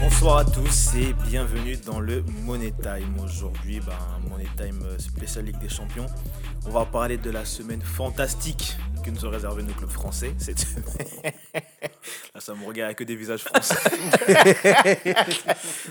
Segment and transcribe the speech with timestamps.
[0.00, 3.18] Bonsoir à tous et bienvenue dans le Money Time.
[3.22, 3.92] Aujourd'hui, ben,
[4.28, 6.06] Money Time euh, spécial Ligue des Champions.
[6.66, 10.34] On va parler de la semaine fantastique que nous ont réservé nos clubs français.
[10.38, 10.84] Cette semaine.
[12.44, 13.74] Ça me regarde que des visages français.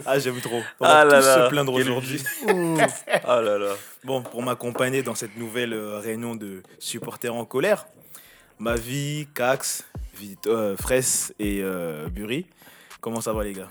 [0.06, 0.62] ah, j'aime trop.
[0.80, 2.22] On va Ah là tous là, se plaindre aujourd'hui.
[3.26, 3.72] Ah là là.
[4.04, 7.88] Bon, pour m'accompagner dans cette nouvelle euh, réunion de supporters en colère,
[8.60, 9.84] ma vie, Cax,
[10.16, 12.46] Vit- euh, Fraisse et euh, Bury.
[13.02, 13.70] Comment ça va, les gars?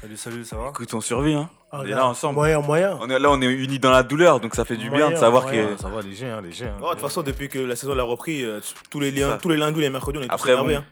[0.00, 0.70] Salut, salut, ça va?
[0.70, 1.50] Écoute, on survit, hein.
[1.72, 2.36] On est là ensemble.
[2.36, 2.96] Moyen, moyen.
[3.02, 5.16] On est là, on est unis dans la douleur, donc ça fait du bien de
[5.16, 5.76] savoir que.
[5.76, 6.66] Ça va, léger, hein, léger.
[6.66, 6.76] hein.
[6.80, 8.60] Oh, De toute façon, depuis que la saison a repris, euh,
[8.90, 10.76] tous les, liens, tous les lundis, les mercredis, on est tous Après, énervés.
[10.76, 10.84] bon, hein.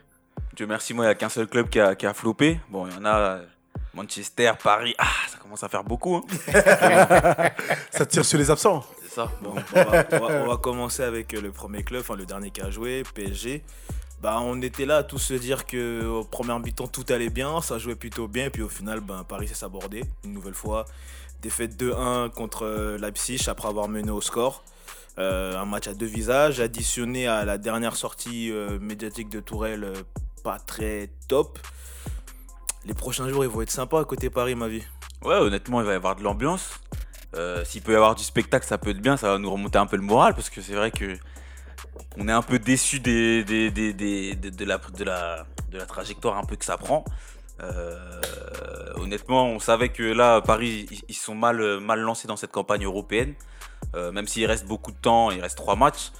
[0.54, 2.60] Dieu merci, moi, il n'y a qu'un seul club qui a, qui a floppé.
[2.68, 3.44] Bon, il y en a euh,
[3.94, 4.94] Manchester, Paris.
[4.98, 6.24] Ah, ça commence à faire beaucoup, hein.
[7.90, 8.84] Ça tire sur les absents.
[9.02, 9.30] C'est ça.
[9.42, 12.26] Bon, on, va, on va- on va commencer avec euh, le premier club, enfin le
[12.26, 13.62] dernier qui a joué, PSG.
[14.20, 17.60] Bah, on était là à tous se dire que au premier mi-temps tout allait bien,
[17.60, 20.84] ça jouait plutôt bien, et puis au final, ben, Paris s'est sabordé une nouvelle fois.
[21.40, 24.62] Défaite 2-1 contre euh, Leipzig après avoir mené au score.
[25.18, 29.84] Euh, un match à deux visages, additionné à la dernière sortie euh, médiatique de Tourelle,
[29.84, 30.02] euh,
[30.42, 31.58] pas très top.
[32.86, 34.82] Les prochains jours, ils vont être sympas à côté Paris, ma vie.
[35.22, 36.80] Ouais, honnêtement, il va y avoir de l'ambiance.
[37.64, 39.86] S'il peut y avoir du spectacle, ça peut être bien, ça va nous remonter un
[39.86, 41.16] peu le moral, parce que c'est vrai que
[42.18, 43.42] on est un peu déçu de,
[44.64, 45.46] la,
[45.86, 47.04] trajectoire un peu que ça prend.
[48.96, 52.84] Honnêtement, on savait que là, Paris, ils, ils sont mal, mal lancés dans cette campagne
[52.84, 53.34] européenne.
[53.94, 56.12] Euh, même s'il reste beaucoup de temps, il reste trois matchs.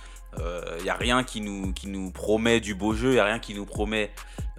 [0.79, 3.25] Il n'y a rien qui nous, qui nous promet du beau jeu, il n'y a
[3.25, 4.11] rien qui nous promet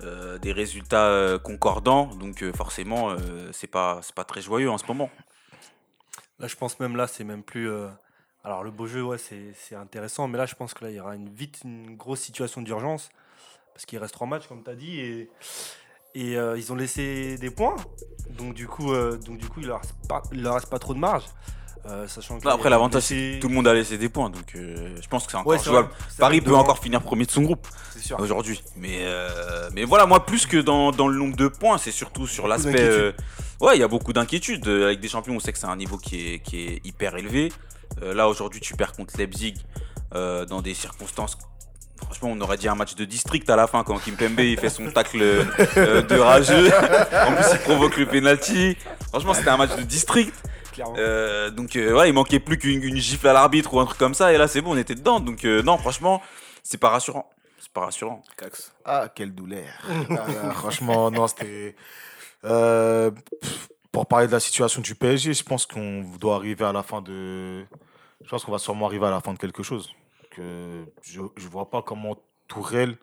[0.03, 2.05] euh, des résultats euh, concordants.
[2.15, 5.09] Donc euh, forcément, euh, c'est pas, pas très joyeux en ce moment.
[6.37, 7.71] Là, je pense même là, c'est même plus.
[7.71, 7.87] euh,
[8.43, 10.99] Alors, le beau jeu, ouais, c'est intéressant, mais là, je pense que là, il y
[10.99, 13.09] aura une, vite une grosse situation d'urgence
[13.73, 15.29] parce qu'il reste trois matchs, comme tu as dit, et,
[16.13, 17.77] et euh, ils ont laissé des points.
[18.29, 19.73] Donc, du coup, euh, donc, du coup il
[20.33, 21.25] il leur reste pas trop de marge.
[21.89, 24.29] Euh, sachant que après, l'avantage, c'est que tout le monde a laissé des points.
[24.29, 25.89] Donc euh, je pense que c'est encore Ouais, c'est jouable.
[25.89, 28.19] vrai, c'est Paris vrai, peut devant, encore finir premier de son groupe C'est sûr.
[28.19, 28.63] aujourd'hui.
[28.77, 32.25] Mais, euh, mais voilà, moi, plus que dans, dans le nombre de points, c'est surtout
[32.27, 32.79] sur l'aspect.
[32.79, 33.11] euh,
[33.59, 34.67] ouais, il y a beaucoup d'inquiétudes.
[34.67, 37.15] Euh, Avec des champions, on sait que c'est un niveau qui est, qui est hyper
[37.17, 37.51] élevé.
[38.01, 39.55] Euh, là, aujourd'hui, tu perds contre Leipzig
[40.15, 41.37] euh, dans des circonstances.
[42.01, 44.69] Franchement, on aurait dit un match de district à la fin quand Kimpembe il fait
[44.69, 46.69] son tacle euh, de rageux.
[47.27, 48.75] En plus, il provoque le penalty.
[49.09, 50.33] Franchement, c'était un match de district.
[50.73, 50.95] Clairement.
[50.97, 53.97] Euh, donc euh, ouais, il manquait plus qu'une une gifle à l'arbitre ou un truc
[53.97, 55.19] comme ça, et là c'est bon, on était dedans.
[55.19, 56.21] Donc euh, non, franchement,
[56.63, 57.29] c'est pas rassurant.
[57.59, 58.21] C'est pas rassurant.
[58.37, 58.73] Cax.
[58.83, 59.63] Ah, quelle douleur.
[60.09, 61.75] Ah, là, franchement, non, c'était.
[62.43, 63.09] Euh,
[63.93, 67.01] pour parler de la situation du PSG, je pense qu'on doit arriver à la fin
[67.01, 67.63] de.
[68.21, 69.93] Je pense qu'on va sûrement arriver à la fin de quelque chose.
[70.31, 72.17] Que je ne vois pas comment
[72.47, 72.97] Tourelle,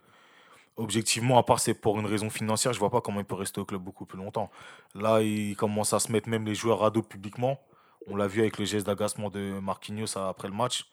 [0.77, 3.61] objectivement, à part c'est pour une raison financière, je vois pas comment il peut rester
[3.61, 4.51] au club beaucoup plus longtemps.
[4.95, 7.61] Là, il commence à se mettre même les joueurs à publiquement.
[8.07, 10.87] On l'a vu avec le geste d'agacement de Marquinhos après le match.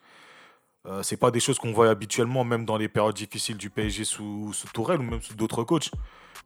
[0.85, 4.05] Euh, c'est pas des choses qu'on voit habituellement, même dans les périodes difficiles du PSG
[4.05, 5.91] sous, sous Tourelle ou même sous d'autres coachs.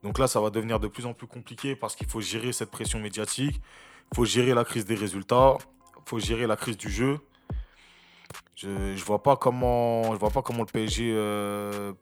[0.03, 2.71] Donc là, ça va devenir de plus en plus compliqué parce qu'il faut gérer cette
[2.71, 3.61] pression médiatique,
[4.11, 5.57] il faut gérer la crise des résultats,
[5.97, 7.19] il faut gérer la crise du jeu.
[8.55, 11.93] Je ne vois pas comment je vois pas comment le PSG, euh,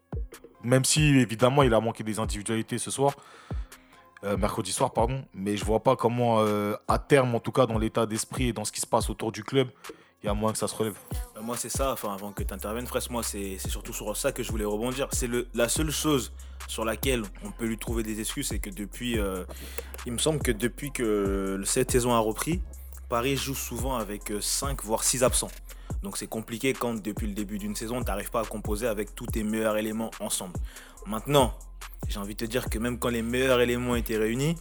[0.64, 3.16] même si évidemment il a manqué des individualités ce soir,
[4.24, 7.66] euh, mercredi soir pardon, mais je vois pas comment euh, à terme, en tout cas
[7.66, 9.70] dans l'état d'esprit et dans ce qui se passe autour du club,
[10.22, 10.98] il y a moyen que ça se relève.
[11.38, 14.32] Euh, Moi, c'est ça, enfin, avant que tu interviennes, Fraisse, moi, c'est surtout sur ça
[14.32, 15.08] que je voulais rebondir.
[15.12, 16.34] C'est la seule chose
[16.68, 19.46] sur laquelle on peut lui trouver des excuses, c'est que depuis, euh,
[20.06, 22.62] il me semble que depuis que cette saison a repris,
[23.08, 25.52] Paris joue souvent avec 5 voire 6 absents.
[26.04, 29.16] Donc c'est compliqué quand depuis le début d'une saison, tu n'arrives pas à composer avec
[29.16, 30.54] tous tes meilleurs éléments ensemble.
[31.06, 31.54] Maintenant,
[32.08, 34.56] j'ai envie de te dire que même quand les meilleurs éléments étaient réunis,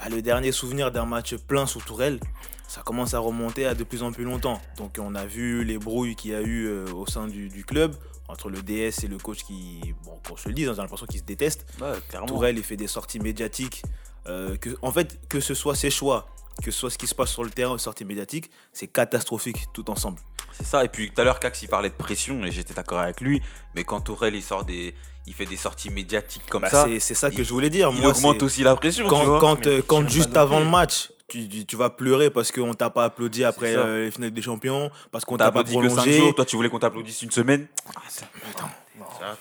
[0.00, 2.18] ah, le dernier souvenir d'un match plein sous Tourelle,
[2.66, 4.60] ça commence à remonter à de plus en plus longtemps.
[4.76, 7.64] Donc on a vu les brouilles qu'il y a eu euh, au sein du, du
[7.64, 7.94] club
[8.28, 11.06] entre le DS et le coach qui, bon, qu'on se le dise, hein, j'ai l'impression
[11.06, 11.66] qu'ils se détestent.
[11.80, 12.28] Ouais, clairement.
[12.28, 13.82] Tourelle, il fait des sorties médiatiques.
[14.26, 16.28] euh, que, en fait, que ce soit ses choix,
[16.62, 19.66] que ce soit ce qui se passe sur le terrain, aux sorties médiatiques, c'est catastrophique
[19.72, 20.20] tout ensemble.
[20.52, 20.84] C'est ça.
[20.84, 23.40] Et puis tout à l'heure, Cax il parlait de pression et j'étais d'accord avec lui.
[23.74, 24.94] Mais quand Tourelle il sort des,
[25.26, 27.90] il fait des sorties médiatiques comme Bah, ça, c'est- ça que il- je voulais dire.
[27.94, 29.04] il Moi, augmente aussi la pression.
[29.04, 29.40] tu quand, vois.
[29.40, 33.04] quand, euh, quand juste avant le match, tu, tu- vas pleurer parce qu'on t'a pas
[33.04, 33.80] applaudi après ça.
[33.80, 36.18] euh, les finales des champions, parce qu'on t'a pas applaudi que 5 prolongé.
[36.18, 37.68] jours, toi tu voulais qu'on t'applaudisse une semaine.
[38.50, 38.68] Attends,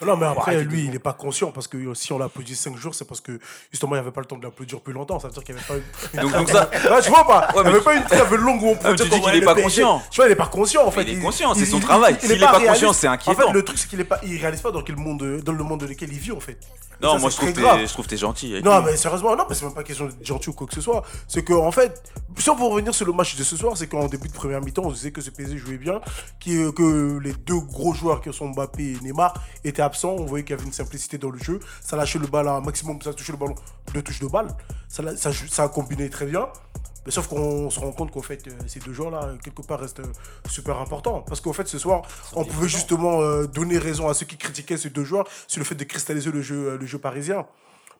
[0.05, 2.55] Non, mais après, lui, il n'est pas conscient parce que euh, si on l'a applaudi
[2.55, 3.39] 5 jours, c'est parce que
[3.71, 5.19] justement, il n'y avait pas le temps de l'applaudir plus longtemps.
[5.19, 6.21] Ça veut dire qu'il n'y avait pas eu.
[6.21, 6.69] Donc, donc ça,
[7.03, 8.95] tu vois pas Il Ouais, n'y avait pas une trêve longue où on peut Ah,
[8.95, 10.01] tu dis qu'il est pas conscient.
[10.11, 11.03] Tu vois, il n'est pas conscient en fait.
[11.03, 12.17] il est conscient, c'est son travail.
[12.19, 13.47] S'il est pas conscient, c'est En inquiétant.
[13.47, 15.85] fait, le truc, c'est qu'il il réalise pas dans, quel monde, dans le monde dans
[15.87, 16.57] lequel il vit en fait.
[17.01, 18.61] Non, moi je trouve que que t'es gentil.
[18.63, 20.81] Non, mais sérieusement, non, mais c'est même pas question d'être gentil ou quoi que ce
[20.81, 21.03] soit.
[21.27, 22.01] C'est que, en fait,
[22.37, 24.61] si on veut revenir sur le match de ce soir, c'est qu'en début de première
[24.61, 26.01] mi-temps, on disait que ce PSG jouait bien,
[26.39, 29.33] que les deux gros joueurs qui sont Mbappé et Neymar
[29.63, 30.11] étaient absents.
[30.11, 31.59] On voyait qu'il y avait une simplicité dans le jeu.
[31.81, 33.55] Ça lâchait le ballon un maximum, ça touchait le ballon,
[33.93, 34.47] deux touches de balle.
[34.87, 36.47] Ça, ça, ça a combiné très bien.
[37.05, 40.01] Mais sauf qu'on se rend compte qu'en fait, euh, ces deux joueurs-là, quelque part, restent
[40.01, 40.13] euh,
[40.47, 41.21] super importants.
[41.21, 42.03] Parce qu'en fait, ce soir,
[42.33, 45.65] on pouvait justement euh, donner raison à ceux qui critiquaient ces deux joueurs sur le
[45.65, 47.45] fait de cristalliser le jeu, le jeu parisien.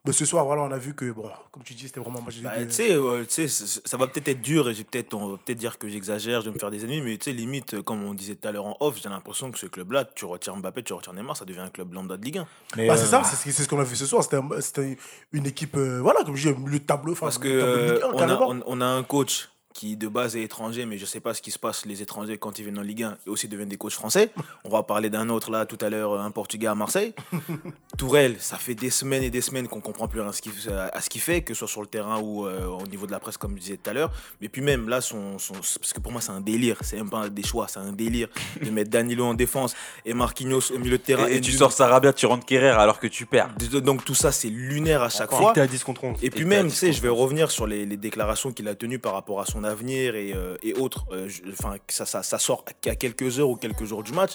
[0.06, 2.32] Mais ce soir, voilà, on a vu que, bon, comme tu dis, c'était vraiment Bah,
[2.32, 5.32] tu sais, euh, tu sais, c- ça va peut-être être dur et j'ai peut-être, on
[5.32, 7.74] va peut-être dire que j'exagère, je vais me faire des ennemis, mais tu sais, limite,
[7.74, 10.24] euh, comme on disait tout à l'heure en off, j'ai l'impression que ce club-là, tu
[10.24, 12.48] retires Mbappé, tu retires Neymar, ça devient un club lambda de Ligue 1.
[12.78, 14.24] Mais, Bah, euh, c'est ça, c'est ce qui- c'est ce qu'on a vu ce soir.
[14.24, 14.98] C'était un- C'était
[15.34, 17.12] une équipe, euh, voilà, comme je dis, de tableau.
[17.12, 19.50] enfin, Parce que tableau euh, on, a, on a un coach
[19.80, 22.38] qui de base est étranger, mais je sais pas ce qui se passe les étrangers
[22.38, 24.30] quand ils viennent en Ligue 1 et aussi deviennent des coachs français.
[24.66, 27.14] On va parler d'un autre là tout à l'heure, un Portugais à Marseille.
[27.98, 31.22] Tourelle, ça fait des semaines et des semaines qu'on comprend plus rien à ce qu'il
[31.22, 33.56] fait, que ce soit sur le terrain ou euh, au niveau de la presse comme
[33.56, 34.12] je disais tout à l'heure.
[34.42, 37.10] Mais puis même là, son, son- parce que pour moi c'est un délire, c'est même
[37.10, 38.28] pas des choix, c'est un délire
[38.62, 41.28] de mettre Danilo en défense et Marquinhos au milieu de terrain.
[41.28, 43.50] Et, et tu sors Sarabia, tu rentres Kerrer alors que tu perds.
[43.82, 45.54] Donc tout ça c'est lunaire à chaque Encore fois.
[45.54, 46.18] t'es à 10 contre 11.
[46.22, 48.76] Et puis Et même, tu sais, je vais revenir sur les, les déclarations qu'il a
[48.76, 51.06] tenues par rapport à son avenir et, euh, et autres.
[51.12, 54.32] Euh, Enfin, ça, ça, ça sort qu'à quelques heures ou quelques jours du match.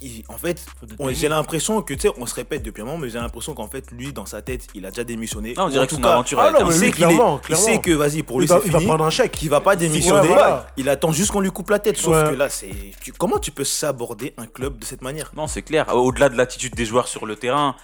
[0.00, 0.64] Il- en fait,
[1.10, 3.68] j'ai l'impression que, tu sais, on se répète depuis un moment, mais j'ai l'impression qu'en
[3.68, 5.54] fait, lui, dans sa tête, il a déjà démissionné.
[5.56, 7.40] Non, on dirait que son cas, aventure Ah a non, il sait qu'il est- clairement,
[7.48, 9.32] il sait que, vas-y, pour lui, il va, il va prendre un chèque.
[9.32, 10.20] Qu'il va pas démissionner.
[10.20, 10.66] Ouais, voilà.
[10.76, 11.96] Il attend juste qu'on lui coupe la tête.
[11.96, 12.30] Sauf Ouais.
[12.30, 12.70] que là, c'est.
[13.00, 15.30] tu- Comment tu peux s'aborder un club de cette manière?
[15.36, 15.86] Non, c'est clair.
[15.94, 17.76] Au-delà de l'attitude des joueurs sur le terrain,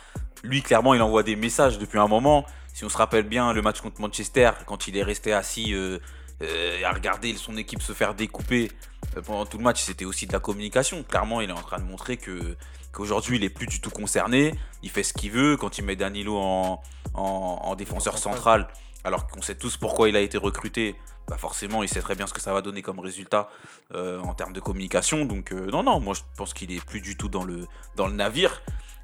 [0.43, 2.45] lui, clairement, il envoie des messages depuis un moment.
[2.75, 5.99] Si on se rappelle bien, le match contre Manchester, quand il est resté assis euh,
[6.43, 8.71] euh, à regarder son équipe se faire découper
[9.17, 11.03] euh, pendant tout le match, c'était aussi de la communication.
[11.03, 12.57] Clairement, il est en train de montrer que
[12.93, 14.55] qu'aujourd'hui, il est plus du tout concerné.
[14.83, 15.57] Il fait ce qu'il veut.
[15.57, 16.83] Quand il met Danilo en,
[17.15, 18.69] en, en défenseur central,
[19.05, 20.97] alors qu'on sait tous pourquoi il a été recruté,
[21.29, 23.49] bah forcément, il sait très bien ce que ça va donner comme résultat
[23.95, 25.25] euh, en termes de communication.
[25.25, 27.67] Donc, euh, non, non, moi, je pense qu'il est plus du tout dans le,
[27.97, 28.61] dans le navire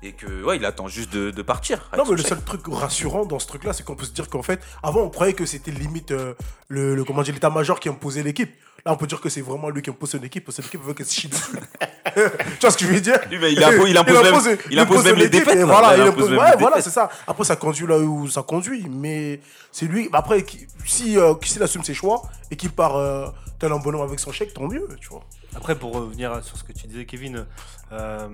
[0.07, 1.91] et que ouais, il attend juste de, de partir.
[1.97, 2.27] Non, mais le chèque.
[2.29, 5.11] seul truc rassurant dans ce truc-là, c'est qu'on peut se dire qu'en fait, avant, on
[5.11, 6.35] croyait que c'était limite euh,
[6.69, 8.53] le, le, comment dire, l'état-major qui imposait l'équipe.
[8.85, 10.81] Là, on peut dire que c'est vraiment lui qui impose son équipe, parce que l'équipe
[10.81, 11.51] veut qu'elle se chie dessus.
[12.15, 12.21] tu
[12.61, 13.19] vois ce que je veux dire?
[13.33, 15.59] Il impose- il impose même- il impose même les défaites.
[15.59, 17.11] Voilà, Il il impose impose- même ouais, les voilà, c'est ça.
[17.27, 19.41] Après, ça conduit là où ça conduit, mais
[19.73, 20.09] c'est lui.
[20.09, 23.27] bah Après, qui- si euh, s'il assume ses choix et qu'il part euh,
[23.59, 25.25] tel un bonhomme avec son chèque, tant mieux, tu vois.
[25.57, 27.45] Après, pour revenir sur ce que tu disais, Kevin,
[27.91, 28.29] euh,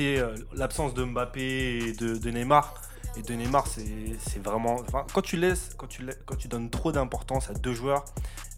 [0.00, 2.74] euh, l'absence de Mbappé et de, Neymar.
[3.16, 4.82] Et de Neymar, c'est vraiment.
[5.12, 8.04] quand tu laisses, quand tu, quand tu donnes trop d'importance à deux joueurs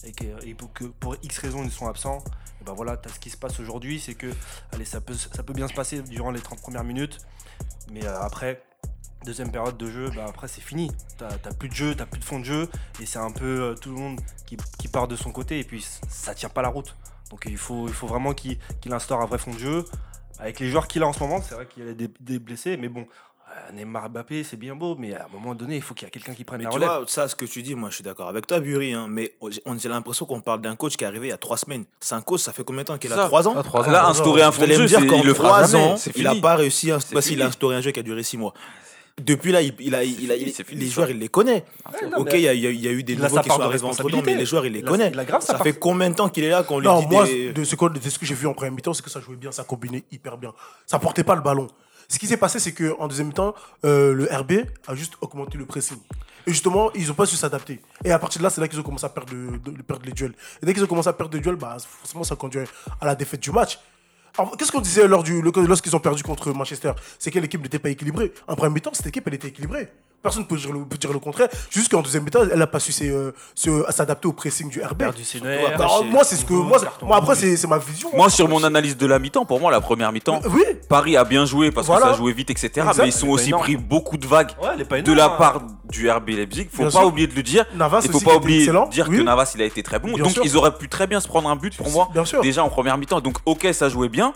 [0.05, 2.19] et que, pour, X raisons ils sont absents,
[2.61, 4.31] et ben voilà, as ce qui se passe aujourd'hui, c'est que
[4.85, 7.19] ça peut, bien se passer durant les 30 premières minutes,
[7.91, 8.63] mais euh, après.
[9.25, 10.91] Deuxième période de jeu, bah après c'est fini.
[11.17, 12.69] T'as plus de jeu, t'as plus de fond de jeu,
[13.01, 15.87] et c'est un peu euh, tout le monde qui, part de son côté, et puis
[16.09, 16.97] ça tient pas la route.
[17.31, 18.59] Donc il faut, il faut vraiment qu'il
[18.91, 19.85] instaure un vrai fond de jeu.
[20.43, 22.39] Avec les joueurs qu'il a en ce moment, c'est vrai qu'il y a des, des
[22.41, 23.07] blessés, mais bon,
[23.49, 26.09] euh, Neymar Mbappé, c'est bien beau, mais à un moment donné, il faut qu'il y
[26.09, 26.89] ait quelqu'un qui prenne Mais la tu relève.
[26.89, 29.37] vois, ça, ce que tu dis, moi, je suis d'accord avec toi, Buri, hein, mais
[29.51, 31.57] j'ai on- j'ai l'impression qu'on parle d'un coach qui est arrivé il y a trois
[31.59, 31.85] semaines.
[32.01, 33.27] C'est un coach, ça fait combien de temps qu'il a.
[33.27, 33.83] Trois ans Ah, ans.
[33.91, 36.35] Là, instaurer un me jeu, dire c'est- qu'en il le fera trois ans, il n'a
[36.35, 38.53] pas réussi à bah, si, il a instauré un jeu qui a duré six mois.
[39.21, 40.95] Depuis là, il, il a, il a- fini, il- fini, les ça.
[40.95, 41.65] joueurs, il les connaît.
[42.11, 44.23] non, ok, il y, a- il y eu des nouveaux qui sont arrivés entre temps,
[44.25, 45.11] mais les joueurs, il les connaît.
[45.13, 45.63] il a grave sa Ça part.
[45.65, 47.77] fait combien de temps qu'il est là qu'on lui Non, dit moi, des- de ce,
[47.77, 49.65] que, de ce que j'ai vu en première mi-temps, c'est que ça jouait bien, ça
[49.65, 50.53] combinait hyper bien.
[50.87, 51.69] Ça portait pas le ballon.
[52.09, 53.55] Ce qui s'est passé, c'est qu'en deuxième mi-temps,
[53.85, 54.53] euh, le RB
[54.87, 55.99] a juste augmenté le pressing.
[56.47, 57.81] Et justement, ils n'ont pas su s'adapter.
[58.05, 60.05] Et à partir de là, c'est là qu'ils ont commencé à perdre, de- de- perdre
[60.07, 60.33] les duels.
[60.63, 62.61] Et dès qu'ils ont commencé à perdre les duels, bah, forcément, ça conduit
[63.01, 63.79] à la défaite du match.
[64.59, 66.93] Qu'est-ce qu'on disait lorsqu'ils ont perdu contre Manchester?
[67.19, 68.33] C'est que l'équipe n'était pas équilibrée?
[68.49, 69.93] En première mi-temps, cette équipe, elle était équilibrée.
[70.23, 71.49] Personne ne peut dire le, peut dire le contraire.
[71.71, 76.05] Juste qu'en deuxième mi-temps, elle n'a pas su euh, se- s'adapter au pressing du chez-
[76.11, 76.53] moi, c'est ce que.
[76.53, 78.11] Moi, après, c'est ma vision.
[78.15, 81.25] Moi, sur mon analyse de la mi-temps, pour moi, la première mi-temps, Oui, Paris a
[81.25, 82.07] bien joué parce Voilà.
[82.07, 82.69] que ça jouait vite, etc.
[82.77, 82.99] Exact.
[82.99, 83.63] Mais ils sont aussi énorme.
[83.65, 85.35] pris beaucoup de vagues Ouais, de la hein.
[85.39, 86.69] part du RB Leipzig.
[86.71, 87.07] Faut Bien pas sûr.
[87.09, 87.65] oublier de le dire.
[87.75, 89.19] Navas Il faut pas oublier de dire oui.
[89.19, 90.13] que Navas il a été très bon.
[90.15, 90.43] Bien Donc sûr.
[90.45, 92.41] ils auraient pu très bien se prendre un but pour moi Bien sûr.
[92.43, 93.21] déjà en première mi-temps.
[93.21, 94.33] Donc ok ça jouait bien.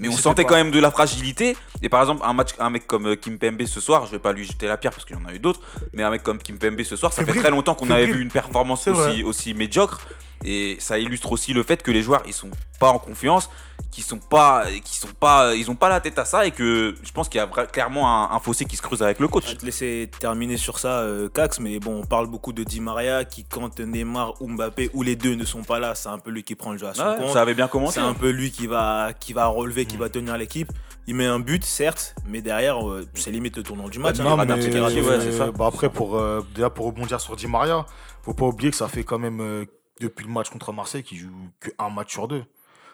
[0.00, 1.56] Mais on sentait pas- quand même de la fragilité.
[1.82, 4.18] Et par exemple, un, match, un mec comme euh, Kim Pembe ce soir, je vais
[4.18, 5.60] pas lui jeter la pierre parce qu'il y en a eu d'autres,
[5.92, 8.20] mais un mec comme Kim Pembe ce soir, ça fait très longtemps qu'on avait vu
[8.22, 10.00] une performance aussi, aussi médiocre.
[10.44, 13.50] Et ça illustre aussi le fait que les joueurs, ils sont pas en confiance,
[13.90, 16.94] qu'ils sont pas, qui sont pas, ils ont pas la tête à ça et que
[17.02, 19.26] je pense qu'il y a vra- clairement un, un fossé qui se creuse avec le
[19.26, 19.48] Je coach.
[19.50, 22.80] vais te laisser terminer sur ça, euh, Cax, mais bon, on parle beaucoup de Di
[22.80, 26.18] Maria qui, quand Neymar ou Mbappé ou les deux ne sont pas là, c'est un
[26.18, 27.32] peu lui qui prend le jeu à son Ouais, compte.
[27.34, 27.94] ça avait bien commencé.
[28.00, 30.72] C'est un peu lui qui va, qui va relever, qui va tenir l'équipe.
[31.06, 34.20] Il met un but, certes, mais derrière, euh, c'est limite le tournant du match.
[34.20, 34.24] hein.
[34.24, 35.50] Non, mais, petit raté, ouais, c'est ça.
[35.50, 37.84] bah après, pour, euh, déjà pour rebondir sur Di Maria,
[38.22, 39.64] faut pas oublier que ça fait quand même, euh,
[40.00, 41.30] depuis le match contre Marseille, qu'il joue
[41.60, 42.44] que un match sur deux.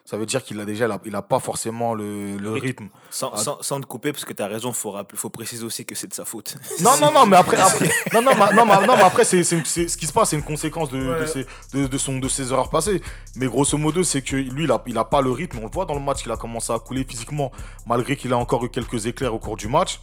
[0.09, 2.89] Ça veut dire qu'il a déjà, il a, il pas forcément le, le rythme.
[3.11, 3.39] Sans, Ah.
[3.39, 5.97] sans, sans te couper, parce que tu as raison, faut, rappeler- faut préciser aussi que
[5.97, 6.57] c'est de sa faute.
[6.81, 9.89] Non, non, non, mais après, après non, non, non, non, mais après, c'est, c'est- c'est-
[9.89, 11.45] ce qui se passe, c'est une conséquence de, de, ses,
[11.77, 13.03] de, de son, de ses erreurs passées.
[13.35, 15.59] Mais grosso modo, c'est que lui, il a, il a pas le rythme.
[15.59, 17.51] On le voit dans le match qu'il a commencé à couler physiquement,
[17.85, 20.01] malgré qu'il a encore eu quelques éclairs au cours du match.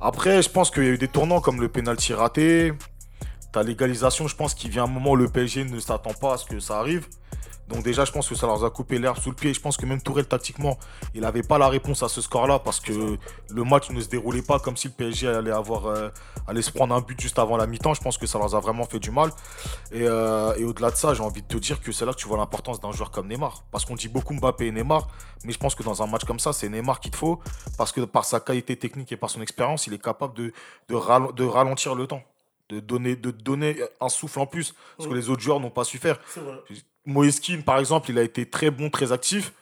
[0.00, 2.72] Après, je pense qu'il y a eu des tournants comme le penalty raté.
[3.52, 6.38] T'as l'égalisation, je pense qu'il vient un moment où le PSG ne s'attend pas à
[6.38, 7.06] ce que ça arrive.
[7.68, 9.54] Donc déjà, je pense que ça leur a coupé l'herbe sous le pied.
[9.54, 10.78] Je pense que même Tourelle, tactiquement,
[11.14, 13.16] il n'avait pas la réponse à ce score-là parce que
[13.50, 16.08] le match ne se déroulait pas comme si le PSG allait, avoir, euh,
[16.46, 17.94] allait se prendre un but juste avant la mi-temps.
[17.94, 19.30] Je pense que ça leur a vraiment fait du mal.
[19.90, 22.18] Et, euh, et au-delà de ça, j'ai envie de te dire que c'est là que
[22.18, 23.64] tu vois l'importance d'un joueur comme Neymar.
[23.70, 25.08] Parce qu'on dit beaucoup Mbappé et Neymar,
[25.44, 27.40] mais je pense que dans un match comme ça, c'est Neymar qu'il te faut.
[27.78, 30.34] Parce que par sa qualité technique et par son expérience, il est capable
[30.88, 32.22] de ralentir le temps.
[32.68, 34.74] De donner, de donner un souffle en plus.
[34.98, 36.18] Ce que les autres joueurs n'ont pas su faire.
[37.04, 39.52] Moïse Kean, par exemple, il a été très bon, très actif.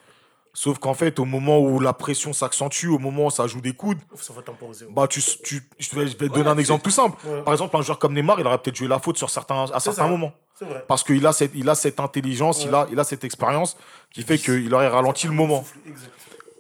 [0.52, 3.72] Sauf qu'en fait, au moment où la pression s'accentue, au moment où ça joue des
[3.72, 4.84] coudes, Ça va temporiser.
[4.90, 7.16] bah tu, tu, je vais, je vais te donner Ouais, un exemple tout simple.
[7.26, 7.42] Ouais.
[7.42, 9.78] Par exemple, un joueur comme Neymar, il aurait peut-être joué la faute sur certains, à
[9.80, 10.08] certains ça.
[10.08, 10.32] moments.
[10.60, 10.84] Vrai.
[10.88, 13.76] Parce qu'il a cette, il a cette intelligence, il, a, il a cette expérience
[14.12, 15.64] qui fait qu'il aurait ralenti le moment.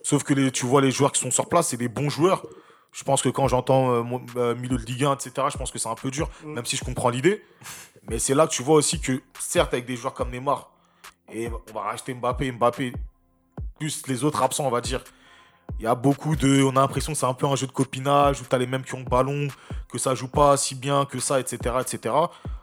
[0.02, 2.46] Sauf que les, tu vois, les joueurs qui sont sur place, c'est des bons joueurs.
[2.92, 4.02] Je pense que quand j'entends euh,
[4.36, 6.52] euh, milieu de Ligue 1, etc., je pense que c'est un peu dur, Mm.
[6.54, 7.42] même si je comprends l'idée.
[8.08, 10.70] Mais c'est là que tu vois aussi que, certes, avec des joueurs comme Neymar,
[11.32, 12.92] et on va racheter Mbappé, Mbappé,
[13.78, 15.02] plus les autres absents, on va dire.
[15.78, 16.62] Il y a beaucoup de.
[16.64, 18.66] On a l'impression que c'est un peu un jeu de copinage où tu as les
[18.66, 19.48] mêmes qui ont le ballon,
[19.88, 21.76] que ça joue pas si bien que ça, etc.
[21.80, 22.14] etc.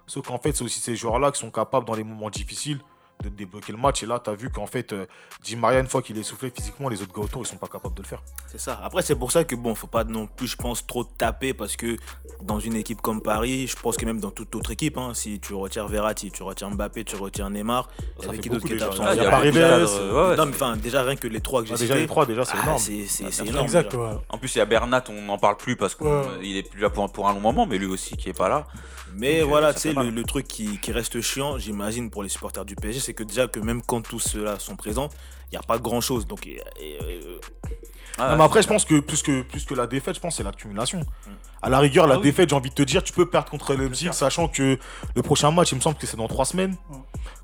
[0.06, 2.80] Sauf qu'en fait, c'est aussi ces joueurs-là qui sont capables, dans les moments difficiles,
[3.24, 4.04] de débloquer le match.
[4.04, 5.06] Et là, tu as vu qu'en fait, euh,
[5.44, 7.68] Di Maria, une fois qu'il est soufflé physiquement, les autres gars autour, ils sont pas
[7.68, 8.22] capables de le faire.
[8.48, 8.80] C'est ça.
[8.84, 11.76] Après, c'est pour ça que bon, faut pas non plus, je pense, trop taper parce
[11.76, 11.98] que
[12.42, 15.40] dans une équipe comme Paris, je pense que même dans toute autre équipe, hein, si
[15.40, 17.90] tu retires Verratti, tu retires Mbappé, tu retires Neymar,
[18.22, 18.88] Ça avec qui d'autre beaucoup qui est déjà.
[18.88, 21.62] absent Ah, il y a ouais, ouais, Non, mais enfin, déjà rien que les trois
[21.62, 21.88] que j'ai Ah, cités.
[21.90, 22.78] déjà, les trois, déjà, c'est ah, énorme.
[22.80, 23.46] c'est c'est- c'est bien sûr.
[23.48, 23.66] énorme.
[23.66, 24.04] Exact, déjà.
[24.04, 24.18] ouais.
[24.30, 26.48] En plus, il y a Bernat, on n'en parle plus parce qu'il Ouais.
[26.50, 28.68] est plus là pour, pour un long moment, mais lui aussi qui est pas là.
[29.16, 32.66] Mais Donc, voilà, tu sais, le truc qui, qui reste chiant, j'imagine, pour les supporters
[32.66, 35.10] du PSG, c'est que déjà que même quand tous ceux-là sont présents,
[35.50, 36.28] il n'y a pas grand-chose.
[36.28, 37.40] Donc, et- et- euh,
[38.20, 40.34] Ah, Non, mais après, je pense que plus que, plus que la défaite, je pense
[40.34, 41.02] que c'est l'accumulation.
[41.62, 42.24] À la rigueur, la Ah oui.
[42.24, 44.80] défaite, j'ai envie de te dire, tu peux perdre contre Leipzig, sachant que
[45.16, 46.76] le prochain match, il me semble que c'est dans trois semaines.
[46.92, 46.98] Tu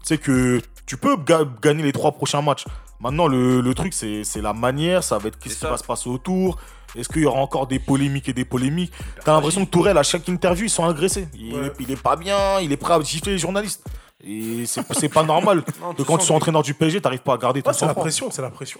[0.03, 2.65] sais que tu peux ga- gagner les trois prochains matchs.
[2.99, 5.83] Maintenant, le, le truc, c'est c'est la manière, ça va être qu'est-ce qui va se
[5.83, 6.57] passer autour.
[6.95, 8.93] Est-ce qu'il y aura encore des polémiques et des polémiques?
[9.23, 11.27] T'as l'impression que Tourelle, à chaque interview, ils sont agressés.
[11.35, 11.67] Il, Ouais.
[11.67, 13.83] est, il est pas bien, il est prêt à gifler les journalistes.
[14.25, 17.33] Et c'est c'est pas normal Non, que quand tu sois entraîneur du PSG, t'arrives pas
[17.33, 18.79] à garder ton Ouais, c'est la pression, c'est la pression.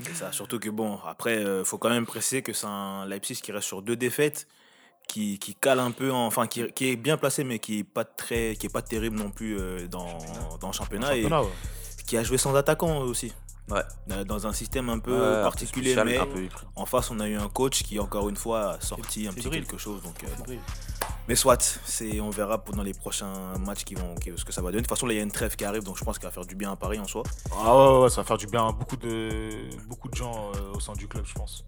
[0.00, 0.30] c'est ça.
[0.32, 3.66] Surtout que bon, après, il faut quand même préciser que c'est un Leipzig qui reste
[3.66, 4.46] sur deux défaites,
[5.08, 7.84] qui, qui cale un peu, en- enfin, qui, qui est bien placé, mais qui est
[7.84, 10.16] pas très, qui est pas terrible non plus euh, dans,
[10.60, 11.48] dans le championnat, et Championnat, ouais.
[12.06, 13.32] qui a joué sans attaquant aussi.
[13.70, 13.80] Ouais.
[14.12, 16.84] Euh, Dans un système un peu Ouais, un peu particulier, spécial, mais un peu- en
[16.86, 19.78] face, on a eu un coach qui, encore une fois, a sorti un petit quelque
[19.78, 20.02] chose.
[20.02, 20.56] Donc, euh.
[21.26, 24.60] Mais soit, c'est, on verra pendant les prochains matchs qui vont, qui- ce que ça
[24.60, 24.82] va donner.
[24.82, 26.26] De toute façon, là, il y a une trêve qui arrive, donc je pense qu'il
[26.26, 27.22] va faire du bien à Paris en soi.
[27.52, 29.50] Ah ouais, ouais, ouais, ça va faire du bien à beaucoup de,
[29.88, 31.64] beaucoup de gens euh, au sein du club, je pense.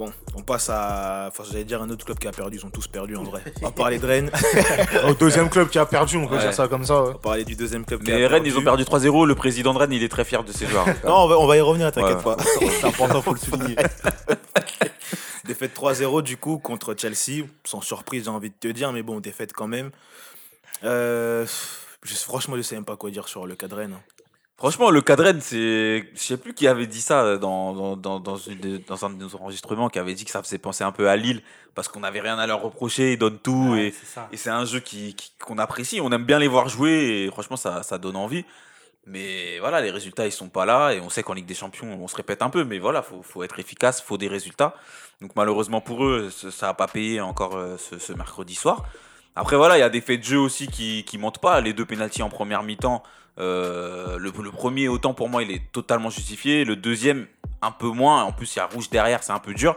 [0.00, 1.26] Bon, on passe à.
[1.28, 3.42] Enfin, j'allais dire un autre club qui a perdu, ils ont tous perdu en vrai.
[3.60, 4.30] On va parler de Rennes.
[5.06, 6.40] Au deuxième club qui a perdu, on peut Ouais.
[6.40, 7.02] dire ça comme ça.
[7.02, 7.08] ouais.
[7.10, 8.34] On va parler du deuxième club qui a Mais perdu.
[8.34, 9.26] Rennes, ils ont perdu 3-0.
[9.26, 10.86] Le président de Rennes, il est très fier de ses joueurs.
[11.04, 12.34] Non, on va, on va y revenir, t'inquiète Ouais.
[12.34, 12.36] pas.
[12.80, 13.76] C'est important, faut le souligner.
[15.44, 19.20] Défaite 3-0 du coup contre Chelsea, sans surprise j'ai envie de te dire, mais bon,
[19.20, 19.90] défaite quand même.
[20.84, 21.44] Euh,
[22.04, 23.96] je- franchement, je sais même pas quoi dire sur le cas de Rennes.
[24.60, 26.10] Franchement, le cadren, c'est.
[26.14, 29.16] Je sais plus qui avait dit ça dans, dans, dans, dans, une- dans un de
[29.16, 31.40] nos enregistrements, qui avait dit que ça faisait penser un peu à Lille,
[31.74, 34.28] parce qu'on n'avait rien à leur reprocher, ils donnent tout, et, c'est ça.
[34.30, 35.98] et c'est un jeu qui- qui- qu'on apprécie.
[36.02, 38.44] On aime bien les voir jouer, et franchement, ça, ça donne envie.
[39.06, 41.98] Mais voilà, les résultats, ils sont pas là, et on sait qu'en Ligue des Champions,
[41.98, 44.74] on se répète un peu, mais voilà, faut, faut être efficace, faut des résultats.
[45.22, 48.84] Donc malheureusement pour eux, ça n'a pas payé encore euh, ce, ce mercredi soir.
[49.36, 51.60] Après voilà, il y a des faits de jeu aussi qui qui montent pas.
[51.62, 53.02] Les deux pénalties en première mi-temps,
[53.40, 56.64] euh, le, le premier autant pour moi il est totalement justifié.
[56.64, 57.26] Le deuxième
[57.62, 58.22] un peu moins.
[58.24, 59.74] En plus il y a rouge derrière, c'est un peu dur.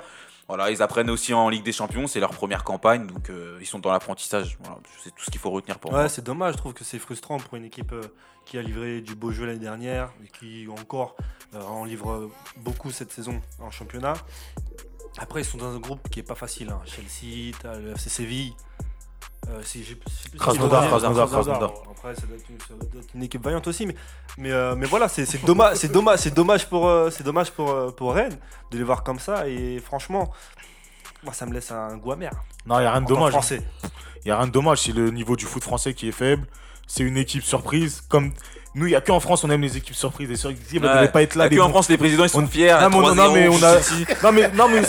[0.49, 3.65] Voilà, ils apprennent aussi en Ligue des Champions, c'est leur première campagne, donc euh, ils
[3.65, 4.57] sont dans l'apprentissage.
[4.59, 6.09] Voilà, c'est tout ce qu'il faut retenir pour Ouais, moi.
[6.09, 6.53] c'est dommage.
[6.55, 8.01] Je trouve que c'est frustrant pour une équipe euh,
[8.45, 11.15] qui a livré du beau jeu l'année dernière et qui encore
[11.55, 14.13] en livre beaucoup cette saison en championnat.
[15.17, 16.69] Après, ils sont dans un groupe qui est pas facile.
[16.71, 16.81] hein.
[16.85, 18.53] Chelsea, le FC Séville.
[19.49, 19.95] Euh, si je
[20.37, 21.73] Krasnodar, Krasnodar, Krasnodar.
[21.91, 23.95] Après, ça doit, être une, ça doit être une équipe vaillante aussi, mais
[24.37, 27.95] mais, euh, mais voilà, c'est dommage, c'est dommage, c'est dommage pour euh, c'est dommage pour
[27.95, 28.37] pour Rennes
[28.71, 30.31] de les voir comme ça et franchement,
[31.23, 32.31] moi ça me laisse un goût amer.
[32.65, 33.33] Non, il n'y a rien de dommage.
[33.51, 34.79] Il n'y a rien de dommage.
[34.79, 36.47] C'est le niveau du foot français qui est faible.
[36.87, 38.01] C'est une équipe surprise.
[38.09, 38.31] Comme
[38.75, 40.27] nous, il n'y a qu'en France, on aime les équipes surprises.
[40.29, 41.45] Les surprises, ils ne devaient pas être là.
[41.45, 42.73] Là, les que en bons- France, les présidents ils sont On- fiers.
[42.81, 43.79] Non, mais on- non, 3-0, mais on a-.
[44.23, 44.81] Non mais, non mais,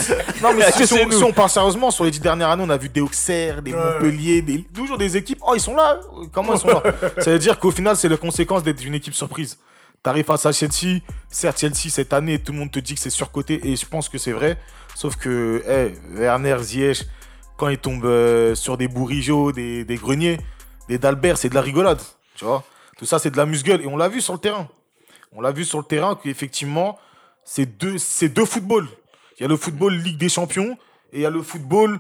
[0.43, 1.13] non, mais si, C'est on, nous.
[1.19, 3.73] si on parle sérieusement, sur les dix dernières années, on a vu des Auxerre, des
[3.75, 3.79] Ouais.
[3.79, 5.39] Montpellier, des, toujours des équipes.
[5.47, 5.99] Oh, ils sont là.
[6.33, 6.83] Comment ils sont là?
[7.19, 9.59] Ça veut dire qu'au final, c'est la conséquence d'être une équipe surprise.
[10.03, 11.01] T'arrives face à Chelsea.
[11.31, 14.09] Certes, Chelsea cette année, tout le monde te dit que c'est surcoté et je pense
[14.09, 14.59] que c'est vrai.
[14.95, 17.05] Sauf que, hey, Werner, Ziyech,
[17.57, 20.39] quand ils tombent euh, sur des Bourigeau, des, des Greniers,
[20.89, 22.01] des Dalbert, c'est de la rigolade.
[22.37, 22.65] Tu vois
[22.99, 24.69] Tout ça, c'est de la musgueule et on l'a vu sur le terrain.
[25.33, 26.99] On l'a vu sur le terrain qu'effectivement,
[27.45, 28.89] c'est deux, c'est deux footballs.
[29.39, 30.77] Il y a le football Ligue des Champions
[31.13, 31.99] et il y a le football.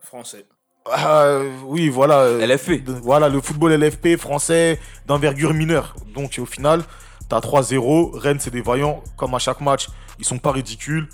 [0.00, 0.46] Français.
[0.90, 2.20] ah, oui, voilà.
[2.20, 2.82] euh, LFP.
[2.84, 5.94] de- Voilà, le football LFP français d'envergure mineure.
[6.14, 6.82] Donc, au final,
[7.28, 8.16] t'as 3-0.
[8.18, 9.02] Rennes, c'est des vaillants.
[9.16, 11.08] Comme à chaque match, ils sont pas ridicules.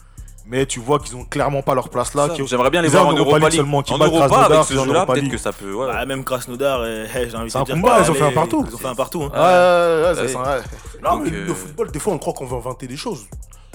[0.47, 2.29] Mais tu vois qu'ils ont clairement pas leur place là.
[2.47, 4.75] J'aimerais bien les voir en Europa Europa League seulement, qui En Europa, Krasnodar, avec ce
[4.75, 5.73] jeu-là, peut-être que ça peut.
[5.75, 5.87] ouais.
[5.87, 7.75] Bah, même Krasnodar, euh, hey, j'ai envie C'est de un dire.
[7.77, 8.65] combat, ils ont fait un partout.
[8.69, 9.23] Ils ont fait un partout.
[9.23, 9.31] hein.
[9.33, 10.29] Ouais, ouais, ouais, Ouais.
[10.29, 10.63] c'est vrai.
[11.03, 13.27] Non, mais euh, le football, des fois, on croit qu'on va inventer des choses.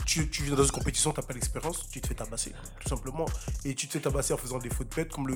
[0.05, 3.25] Tu, tu viens dans une compétition, t'as pas l'expérience, tu te fais tabasser, tout simplement.
[3.65, 5.35] Et tu te fais tabasser en faisant des fautes bêtes, comme le,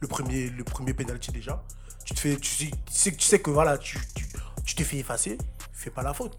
[0.00, 1.62] le premier, le premier penalty déjà.
[2.04, 4.26] Tu te fais, tu sais, tu sais, tu sais que voilà, tu, tu,
[4.64, 5.36] tu t'es fait effacer,
[5.72, 6.36] fais pas la faute.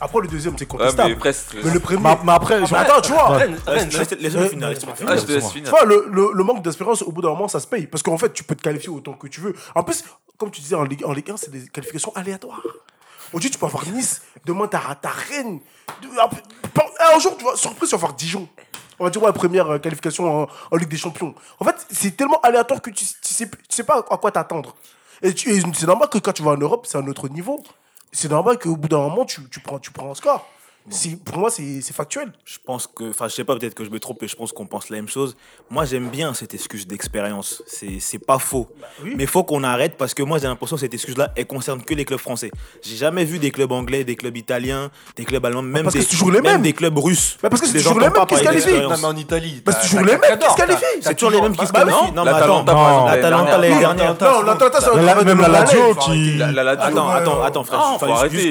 [0.00, 1.10] Après, le deuxième, c'est Ouais, contestable.
[1.10, 1.54] mais presque.
[1.62, 2.00] mais le premier.
[2.02, 4.66] Mais, mais après, Mais je- attends, tu vois, Rennes, Ouais, Rennes, Ouais, ouais, ouais.
[5.06, 5.50] Ah, je te laisse Excuse-moi.
[5.50, 5.64] finir.
[5.64, 7.86] Tu vois, le, le, le manque d'espérance, au bout d'un moment, ça se paye.
[7.86, 9.54] Parce qu'en fait, tu peux te qualifier autant que tu veux.
[9.74, 10.04] En plus,
[10.36, 12.60] comme tu disais, en Ligue, en Ligue 1, c'est des qualifications aléatoires.
[13.32, 15.60] Aujourd'hui, tu peux avoir Nice, demain, t'as ta Rennes.
[16.20, 16.42] Après,
[17.14, 18.48] Un jour, tu vois, surprise, tu vas avoir Dijon.
[18.98, 21.34] On va dire, ouais, première euh, qualification en, en Ligue des Champions.
[21.58, 24.74] En fait, c'est tellement aléatoire que tu, tu, sais, tu sais pas à quoi t'attendre.
[25.22, 27.62] Et, et c'est normal que quand tu vas en Europe, c'est un autre niveau.
[28.14, 30.48] C'est normal qu'au bout d'un moment, tu, tu, prends, tu prends un score.
[30.90, 32.30] C'est- Pour moi, c'est factuel.
[32.44, 34.52] Je pense que, enfin, je sais pas, peut-être que je me trompe et je pense
[34.52, 35.34] qu'on pense la même chose.
[35.70, 37.62] Moi, j'aime bien cette excuse d'expérience.
[37.66, 38.68] C'est c'est pas faux.
[39.02, 39.14] oui.
[39.16, 41.94] Mais faut qu'on arrête parce que moi, j'ai l'impression que cette excuse-là, elle concerne que
[41.94, 42.50] les clubs français.
[42.82, 46.00] J'ai jamais vu des clubs anglais, des clubs italiens, des clubs allemands, même, parce que
[46.00, 46.62] des, c'est toujours les même mêmes.
[46.62, 47.38] des clubs russes.
[47.42, 48.80] Mais parce que c'est toujours les mêmes qui se qualifient.
[48.82, 49.62] Non, mais en Italie.
[49.64, 50.84] Bah, c'est toujours les mêmes qui se qualifient.
[51.00, 52.12] C'est toujours les mêmes qui Bah, se bah, qualifient.
[52.12, 52.12] non.
[52.12, 54.16] Non, mais attends, L'Atalanta, l'année dernière.
[54.20, 56.42] Non, l'Atalanta, c'est même la Lazio qui.
[56.42, 58.50] Attends, attends, attends, faut juste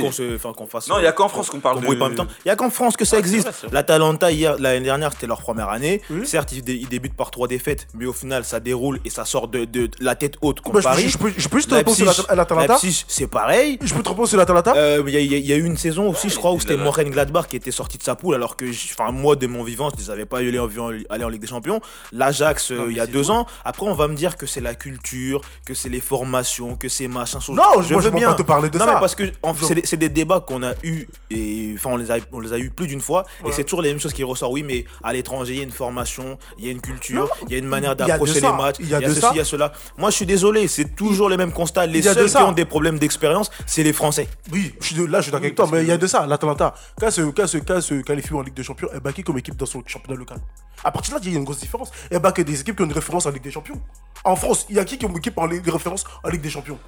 [0.56, 0.88] qu'on fasse.
[0.90, 2.23] Non, il y a qu'en France qu'on parle de.
[2.26, 2.32] Temps.
[2.46, 3.50] Il y a qu'en France que ça existe.
[3.72, 6.02] L'Atalanta hier, l'année dernière, c'était leur première année.
[6.26, 9.26] Certes, ils, dé- ils débutent par trois défaites, mais au final, ça déroule et ça
[9.26, 11.10] sort de, de la tête haute contre Bah, je, Paris.
[11.10, 12.06] je peux, je peux juste te répondre sur
[12.36, 13.78] l'Atalanta c'est pareil.
[13.82, 16.10] Je peux te répondre sur l'Atalanta Euh, Il y, a- y y eu une saison
[16.10, 16.78] aussi, je crois, où c'était.
[16.78, 18.66] Moren Gladbach qui était sorti de sa poule, alors que,
[19.12, 20.70] moi, de mon vivant, je les avais pas eu aller en,
[21.10, 21.80] aller en Ligue des Champions.
[22.12, 23.46] L'Ajax, euh, il y a deux ans.
[23.66, 27.08] Après, on va me dire que c'est la culture, que c'est les formations, que c'est
[27.08, 27.40] machin.
[27.50, 28.94] Non, je veux veux pas te parler de non, ça.
[28.96, 32.13] mais parce que en- c'est des débats qu'on a eu et enfin, on les a,
[32.32, 33.26] on les a eu plus d'une fois.
[33.46, 34.54] Et c'est toujours les mêmes choses qui ressortent.
[34.54, 37.52] Oui, mais à l'étranger, il y a une formation, il y a une culture, il
[37.54, 39.22] y a une manière y a d'approcher ça, les matchs, il y a de ceci,
[39.22, 39.30] ça.
[39.34, 39.74] il y a cela.
[39.98, 41.86] Moi, je suis désolé, c'est toujours les mêmes constats.
[41.86, 44.28] Les y a seuls qui ont des problèmes d'expérience, c'est les Français.
[44.52, 46.08] Oui, je suis de- là, je suis d'accord avec toi, mais il y a de
[46.08, 46.26] ça.
[46.26, 49.24] L'Atalanta, quand se, quand, se, quand se qualifie en Ligue des Champions, elle bat qui
[49.24, 50.38] comme équipe dans son championnat local
[50.84, 51.92] À partir de là, il y a une grosse différence.
[52.12, 53.80] Bat que des équipes qui ont une référence en Ligue des Champions.
[54.24, 56.30] En France, il y a qui qui ont une équipe en Ligue de référence en
[56.30, 56.80] Ligue des Champions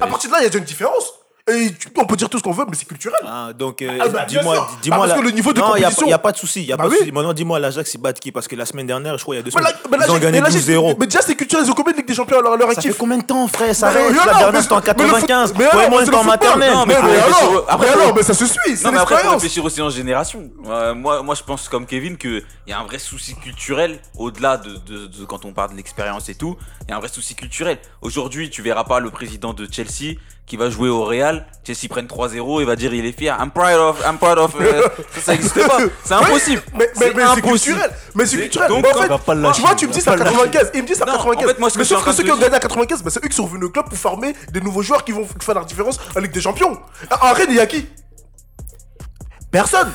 [0.00, 1.12] À partir de là, il y a déjà une différence.
[1.48, 3.20] Et tu- on peut dire tout ce qu'on veut, mais c'est culturel.
[3.24, 4.96] Ah, donc, euh, Ah bah, dis-moi, dis-moi.
[4.98, 6.18] Ah, parce la- que le niveau de non, il y a- compétition- il y a,
[6.18, 6.60] pas de souci.
[6.62, 6.98] il Y a Bah pas de oui.
[6.98, 7.12] souci.
[7.12, 8.32] Maintenant, dis-moi, l'Ajax, ils battent qui?
[8.32, 10.14] Parce que la semaine dernière, je crois, il y a deux Mais semaines, ils ont
[10.18, 10.96] gagné mais là, j'ai- 12-0.
[10.98, 12.80] Mais déjà, c'est culturel, ils ont combien de Ligue des Champions à leur, leur Ça
[12.82, 13.72] fait combien de temps, frère?
[13.76, 14.12] Ça arrête.
[14.12, 15.54] La dernière, c'était en mais le foot- 95.
[15.56, 16.72] mais alors, moi, on c'est était le en maternelle.
[16.88, 20.50] Mais alors, mais ça se suit, c'est Non, mais après, faut réfléchir aussi en génération.
[20.68, 24.56] Euh, moi, moi, je pense comme Kevin qu'il y a un vrai souci culturel au-delà
[24.56, 26.56] de, de- de quand on parle de l'expérience et tout.
[26.88, 27.78] Il y a un vrai souci culturel.
[28.02, 31.44] Aujourd'hui, tu verras pas le président de Chelsea qui va jouer au Real.
[31.66, 33.36] Chelsea prenne 3-0 et va dire il est fier.
[33.40, 34.00] I'm proud of.
[34.06, 34.54] I'm proud of.
[34.60, 34.82] euh,
[35.14, 35.78] ça, ça existe pas.
[36.04, 36.62] C'est impossible.
[36.72, 37.50] Mais, mais, C'est mais c'est impossible.
[37.74, 37.90] culturel.
[38.14, 38.68] Mais c'est culturel.
[38.68, 40.18] donc, Mais en fait, va pas le tu vois, tu me dis c'est à pas
[40.24, 40.70] le 95.
[40.74, 41.48] Il me dit c'est à Non, en 95.
[41.52, 43.28] fait, moi, ce mais sauf que ceux qui ont gagné à 95, bah, c'est eux
[43.28, 45.98] qui sont venus au club pour former des nouveaux joueurs qui vont faire la différence
[46.16, 46.78] en Ligue des Champions.
[47.20, 47.86] En Rennes, il y a qui?
[49.50, 49.92] Personne.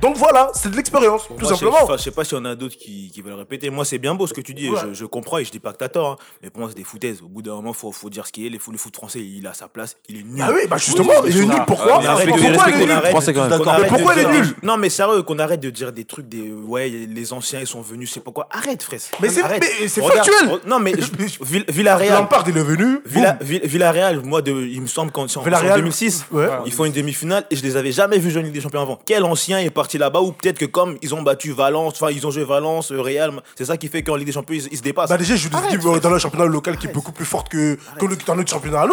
[0.00, 1.76] Donc voilà, c'est de l'expérience, tout moi, je simplement.
[1.82, 3.70] enfin, Je sais pas s'il y en a d'autres qui, qui veulent répéter.
[3.70, 4.68] Moi, c'est bien beau ce que tu dis.
[4.68, 4.78] Ouais.
[4.88, 6.10] Je, je comprends et je dis pas que t'as tort.
[6.12, 6.16] hein.
[6.42, 7.22] Mais pour moi, c'est des foutaises.
[7.22, 8.50] Au bout d'un moment, faut, faut dire ce qu'il est.
[8.50, 9.96] Les le foot français, il a sa place.
[10.08, 10.42] Il est nul.
[10.42, 11.54] Ah oui, bah justement, Oui, il est nul.
[11.66, 15.38] Pourquoi Mais arrête de- Pourquoi il est nul pourquoi il est Non, mais sérieux, qu'on
[15.38, 16.50] arrête de dire des trucs des.
[16.50, 18.48] Ouais, les anciens, ils sont venus, je sais pas quoi.
[18.50, 19.00] Arrête, frère.
[19.20, 19.42] Mais c'est-
[19.88, 20.58] c'est factuel.
[20.66, 22.12] Non, mais je- Vill- Villarreal.
[22.20, 22.98] Lampard, il est venu.
[23.40, 26.48] Villarreal, moi, il me semble qu'en en Villarreal, 2006, ouais.
[26.66, 28.80] ils font une demi-finale et je les avais jamais vus jouer en Ligue des Champions
[28.82, 28.98] avant.
[29.04, 32.26] Quel ancien est parti là-bas ou peut-être que comme ils ont battu Valence, enfin ils
[32.26, 34.78] ont joué Valence, euh, Real, c'est ça qui fait qu'en Ligue des Champions ils, ils
[34.78, 35.08] se dépassent.
[35.10, 37.24] Bah déjà, je joue des équipes euh, dans le championnat local qui est beaucoup plus
[37.24, 38.86] forte que, que le- dans notre championnat à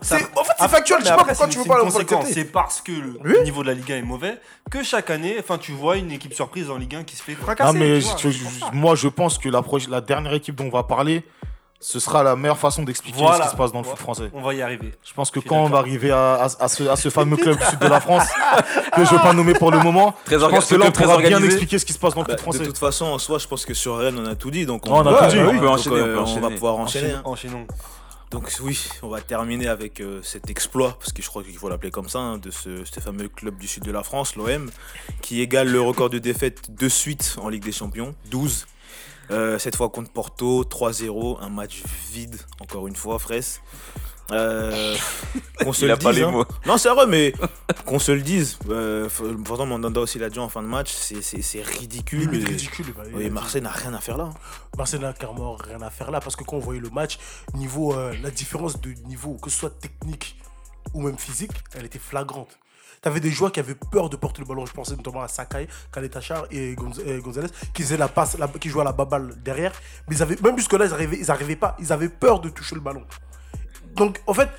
[0.00, 1.90] ça- en fait, c'est factuel, je sais pas pourquoi c'est- tu veux pas le.
[2.32, 3.42] C'est parce que le Oui.
[3.44, 4.38] niveau de la Ligue 1 est mauvais
[4.70, 7.34] que chaque année, enfin, tu vois une équipe surprise en Ligue 1 qui se fait
[7.34, 7.72] fracasser.
[7.72, 8.00] Non, mais
[8.72, 11.24] moi, je pense que la, proche- la dernière équipe dont on va parler,
[11.82, 13.38] ce sera la meilleure façon d'expliquer Voilà.
[13.38, 14.30] ce qui se passe dans le foot français.
[14.34, 14.92] On va y arriver.
[15.02, 17.36] Je pense que Je quand on va arriver à, à- à ce, à ce fameux
[17.38, 18.24] club du sud de la France,
[18.94, 20.92] que je ne vais pas nommer pour le moment, Très je pense que là, on
[20.92, 22.58] pourra bien expliquer ce qui se passe dans le Bah, foot français.
[22.60, 24.66] de toute façon, en soi, je pense que sur Rennes, on a tout dit.
[24.66, 26.20] Donc On a va- tout dit, donc, on peut euh, enchaîner, on peut on va
[26.22, 26.54] enchaîner.
[26.54, 27.10] pouvoir enchaîner.
[27.12, 27.22] hein.
[27.24, 27.66] Enchaînons.
[28.30, 31.68] Donc oui, on va terminer avec euh, cet exploit, parce que je crois qu'il faut
[31.68, 34.70] l'appeler comme ça, hein, de ce, ce fameux club du sud de la France, l'OM,
[35.20, 38.66] qui égale le record de défaites de suite en Ligue des Champions, 12.
[39.30, 43.60] Euh, cette fois contre Porto, 3-0, un match vide, encore une fois, Fraisse.
[44.32, 44.94] Euh,
[45.64, 46.30] qu'on se Il le a pas les hein.
[46.30, 46.44] mots.
[46.64, 47.32] Non, c'est vrai, mais
[47.84, 48.58] qu'on se le dise.
[48.68, 49.08] Euh,
[49.44, 52.20] pourtant, Mandanda aussi l'a dit en fin de match, c'est- c'est c'est ridicule.
[52.30, 52.86] Limite Et- ridicule.
[52.96, 53.28] bah, Oui.
[53.28, 54.30] Marseille n'a rien à faire là.
[54.78, 57.18] Marseille n'a carrément rien à faire là parce que quand on voyait le match,
[57.54, 60.36] niveau, euh, la différence de niveau, que ce soit technique
[60.94, 62.56] ou même physique, elle était flagrante.
[63.02, 64.66] T'avais des joueurs qui avaient peur de porter le ballon.
[64.66, 68.68] Je pensais notamment à Sakai, Kaletachar et et Gonzalez qui faisaient la passe, la- qui
[68.68, 69.72] jouaient à la baballe derrière.
[70.08, 71.76] Mais ils avaient, même jusque-là, ils arrivaient, ils arrivaient pas.
[71.80, 73.02] Ils avaient peur de toucher le ballon.
[73.96, 74.50] Donc, en fait,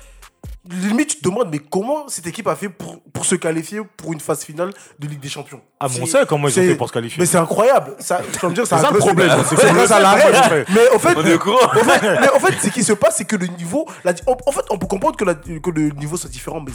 [0.68, 4.12] limite, tu te demandes, mais comment cette équipe a fait pour, pour se qualifier pour
[4.12, 5.60] une phase finale de Ligue des Champions?
[5.78, 7.20] Ah, mais on C'est- sait comment ils ont fait pour se qualifier.
[7.20, 7.94] Mais c'est incroyable.
[8.00, 10.46] Ça, je me dire, C'est ça le problème, c'est ça l'arrête, incroyable.
[10.46, 10.66] frère.
[10.70, 13.24] Mais en fait, On est au fait, mais en fait, ce qui se passe, c'est
[13.24, 13.86] que le niveau.
[14.02, 16.72] la- en, en fait, on peut comprendre que, la- que le niveau soit différent, mais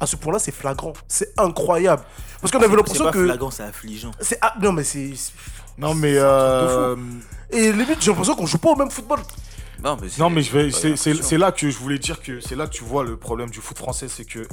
[0.00, 0.92] à ce point-là, c'est flagrant.
[1.08, 2.02] C'est incroyable.
[2.40, 3.24] Parce qu'on avait C'est l'impression que.
[3.24, 4.10] flagrant, c'est affligeant.
[4.20, 5.12] c'est ah, non, mais c'est.
[5.78, 6.12] Non, mais.
[6.14, 6.96] C'est euh,
[7.50, 9.20] Et limite, j'ai l'impression qu'on joue pas au même football.
[9.82, 10.70] Non, mais, c'est- Non, mais je vais.
[10.70, 13.16] C'est c'est- c'est là que je voulais dire que c'est là que tu vois le
[13.16, 14.46] problème du foot français, c'est que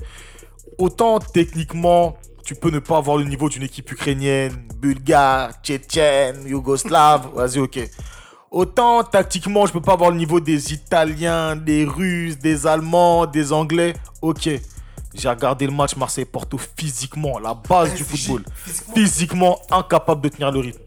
[0.77, 7.29] autant techniquement, tu peux ne pas avoir le niveau d'une équipe ukrainienne, bulgare, tchétchène, yougoslave,
[7.35, 7.79] vas-y, ok.
[8.49, 13.53] Autant tactiquement, je peux pas avoir le niveau des Italiens, des Russes, des Allemands, des
[13.53, 14.49] Anglais, ok.
[15.13, 18.43] J'ai regardé le match Marseille-Porto physiquement, la base du football.
[18.95, 20.79] Physiquement incapable de tenir le rythme.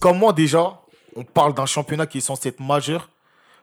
[0.00, 0.80] Comment déjà,
[1.16, 3.08] on parle d'un championnat qui est censé être majeur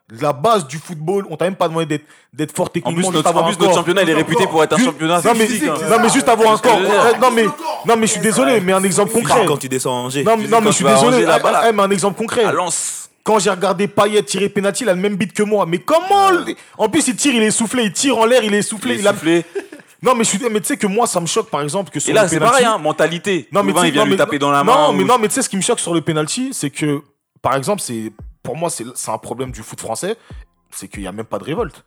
[0.10, 2.94] la base du football, on t'a même pas demandé d'être, d'être fort En techniquement.
[3.10, 3.76] plus, juste notre, en avoir plus, un notre corps.
[3.80, 5.68] championnat, il est réputé pour être un championnat non, mais, physique.
[5.68, 5.74] hein.
[5.90, 6.80] non, mais juste avoir un corps.
[7.20, 9.46] Non, mais, non, mais je suis désolé, mais un exemple concret.
[9.46, 10.24] Quand tu descends à Angers.
[10.24, 11.26] Non, mais- non, mais je suis désolé.
[11.74, 12.46] mais un exemple concret.
[12.46, 13.10] À Lens.
[13.22, 15.66] Quand j'ai regardé Payet tirer penalty, il a le même beat que moi.
[15.66, 16.30] Mais comment
[16.78, 17.84] En plus, il tire, il est soufflé.
[17.84, 18.94] Il tire en l'air, il est soufflé.
[18.94, 19.44] Il Il a- soufflé.
[20.04, 22.24] Non, mais tu sais que moi, ça me choque, par exemple, que sur Et là,
[22.24, 23.48] le c'est pareil, hein, mentalité.
[23.52, 24.74] Non, mais il vient non, lui mais- taper dans la main.
[24.76, 26.70] Non, mais ou- non, mais tu sais ce qui me choque sur le penalty, c'est
[26.70, 27.02] que,
[27.42, 28.12] par exemple, c'est
[28.44, 30.16] pour moi, c'est c'est un problème du foot français,
[30.72, 31.84] c'est qu'il n'y a même pas de révolte.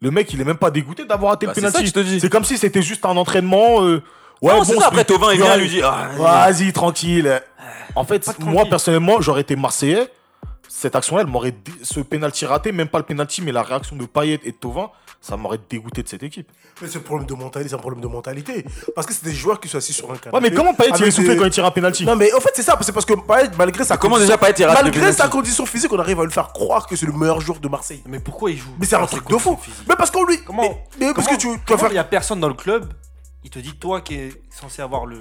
[0.00, 2.20] Le mec, il est même pas dégoûté d'avoir raté Bah, le c'est ça penalty.
[2.20, 3.82] C'est comme si c'était juste un entraînement.
[3.84, 4.02] euh,
[4.40, 7.40] Ouais, Non, c'est ça, après, Thauvin, il vient, lui dit, ah, Vas-y, tranquille.
[7.94, 8.70] En fait, moi, tranquille.
[8.70, 10.08] personnellement, j'aurais été Marseillais.
[10.68, 11.54] Cette action-là, elle m'aurait.
[11.82, 14.90] Ce penalty raté, même pas le penalty, mais la réaction de Payet et de Tovin,
[15.22, 16.50] ça m'aurait dégoûté de cette équipe.
[16.82, 18.66] Mais c'est un problème de mentalité, c'est un problème de mentalité.
[18.94, 20.30] Parce que c'est des joueurs qui sont assis sur un canapé.
[20.36, 22.16] Ouais, mais comment Payet il avec est soufflé des- quand il tire un penalty Non,
[22.16, 22.76] mais en fait, c'est ça.
[22.82, 25.92] C'est parce que Payet, malgré sa Comment condition- déjà Payet, il Malgré sa condition physique,
[25.92, 28.02] on arrive à le faire croire que c'est le meilleur joueur de Marseille.
[28.06, 29.56] Mais pourquoi il joue Mais c'est un truc de fou.
[29.88, 30.42] Mais parce qu'on lui.
[30.44, 31.92] Comment- mais, mais parce que tu, tu vas comment faire.
[31.92, 32.92] Il y a personne dans le club.
[33.44, 35.18] Il te dit, toi qui es censé avoir le,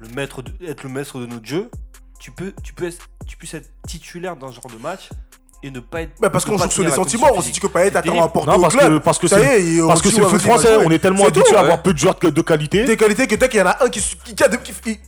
[0.00, 1.70] le maître de- être le maître de notre jeu,
[2.18, 5.08] tu peux, tu peux, être- tu puisses être titulaire dans ce genre de match
[5.62, 6.12] et ne pas être.
[6.22, 8.46] Mais parce qu'on joue sur les sentiments, on se dit que Payet attend un porte
[8.46, 8.98] Non, au parce club.
[8.98, 10.76] que parce que Ça c'est parce que c'est foot français.
[10.84, 12.84] On est tellement habitué à avoir peu de joueurs de de qualité.
[12.84, 14.00] Des qualités que dès qu'il y en a un qui,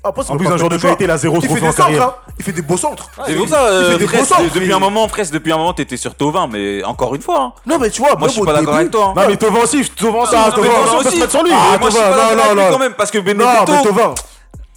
[0.03, 1.67] après, c'est En plus, un joueur de qualité, il a zéro Il fait trophée des
[1.69, 2.03] en centres, carrière.
[2.05, 2.15] hein.
[2.39, 3.09] Il fait des beaux centres.
[3.27, 5.53] C'est pour ça, Il euh, fait des Fraisse, beaux centres, depuis un moment, Fraisse, depuis
[5.53, 7.41] un moment, t'étais sur Tovin, mais encore une fois.
[7.41, 7.53] hein.
[7.67, 9.07] Non, mais tu vois, Moi, je suis pas au d'accord avec toi.
[9.09, 9.13] hein.
[9.17, 11.19] Non, mais Tovin aussi, Tovin, ça, Non, mais Tovin, on peut se aussi.
[11.21, 11.53] mettre sur lui.
[11.55, 13.73] Ah, Ah, moi, je suis Tovin, pas d'accord quand même, parce que Non, Benedetto,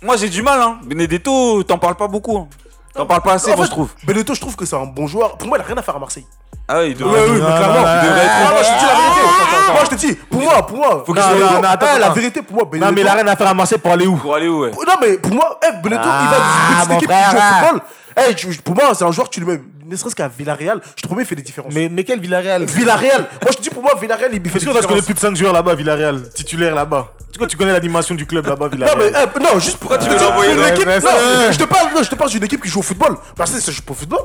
[0.03, 0.77] moi j'ai du mal, hein.
[0.83, 2.47] Benedetto, t'en parles pas beaucoup.
[2.93, 3.89] T'en parles pas assez, En moi fait, je trouve.
[4.05, 5.37] Benedetto, je trouve que c'est un bon joueur.
[5.37, 6.25] Pour moi, il a rien à faire à Marseille.
[6.67, 7.13] Ah Oui, clairement.
[7.13, 9.21] non, non, il devrait être- non, Ah, moi, je te dis la vérité.
[9.67, 11.03] non, Moi, je te dis, pour moi, pour moi.
[11.05, 13.01] Faut qu'il attends, eh, La vérité, pour moi, Non, mais Benedetto.
[13.01, 14.15] il a rien à faire à Marseille pour aller où?
[14.17, 14.71] Pour aller où, ouais.
[14.71, 17.81] Non, mais pour moi, eh, Benedetto, il va Ah, au football.
[18.29, 21.23] Eh, pour moi, c'est un joueur, tu le mets ne serait-ce qu'à Villarreal, je trouvais
[21.23, 21.73] il fait des différences.
[21.73, 22.63] Mais, mais quel Villarreal?
[22.63, 25.01] Villarreal, moi je te dis pour moi, Villarreal, il fait des que tu connais différences.
[25.05, 27.11] plus de 5 joueurs là-bas, Villarreal Titulaire là-bas
[27.49, 30.23] Tu connais l'animation du club là-bas, Non, mais eh, non, juste pourquoi tu veux Ah,
[30.23, 32.79] l'envoyer une équipe Non, je te parle, non, je te parle d'une équipe qui joue
[32.79, 33.17] au football.
[33.37, 34.21] Marseille, ça joue pas au football.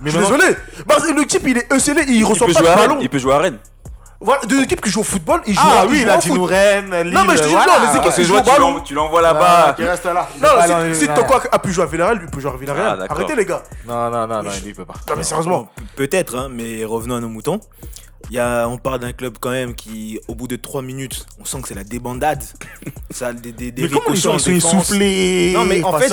[0.00, 0.56] Mais je suis désolé.
[0.86, 2.98] Marseille, l'équipe, il est ECL, il Il reçoit pas de ballon.
[3.00, 3.58] Il peut jouer à Rennes.
[4.20, 6.20] Voilà, d'une équipe qui joue au football, il joue Ah oui, joue il a au
[6.20, 6.36] dit foot.
[6.38, 7.14] nous Rennes, Lille.
[7.14, 7.78] Non, mais je te dis, voilà.
[7.78, 8.80] non, les équipes qui jouent au tu ballon.
[8.80, 9.72] tu l'envoies Ah, là-bas.
[9.76, 10.28] qui reste là.
[10.42, 11.06] Non, si-.
[11.06, 12.98] Toko a pu jouer à Villarreal, il peut jouer à Ah, Villarreal.
[12.98, 13.16] d'accord.
[13.16, 13.62] Arrêtez les gars.
[13.86, 14.94] Non, non, non, non, il peut pas.
[15.08, 15.68] Non, mais sérieusement.
[15.94, 17.60] Peut-être, hein, mais revenons à nos moutons.
[18.30, 21.24] Il y a, on parle d'un club quand même qui, au bout de 3 minutes,
[21.40, 22.42] on sent que c'est la débandade.
[23.10, 26.12] Ça, des, des, des Mais comment ils sont essoufflés Non, mais en fait,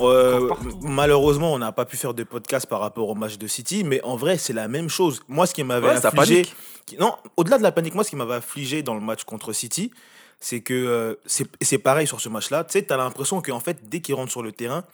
[0.00, 0.48] euh,
[0.82, 4.00] malheureusement, on n'a pas pu faire de podcast par rapport au match de City, mais
[4.02, 5.20] en vrai, c'est la même chose.
[5.28, 6.46] Moi, ce qui m'avait Ouais, affligé.
[6.86, 9.52] qui- non, au-delà de la panique, moi, ce qui m'avait affligé dans le match contre
[9.52, 9.90] City,
[10.38, 12.64] c'est que euh, c'est c'est pareil sur ce match-là.
[12.64, 14.84] Tu sais, tu as l'impression qu'en fait, dès qu'ils rentrent sur le terrain,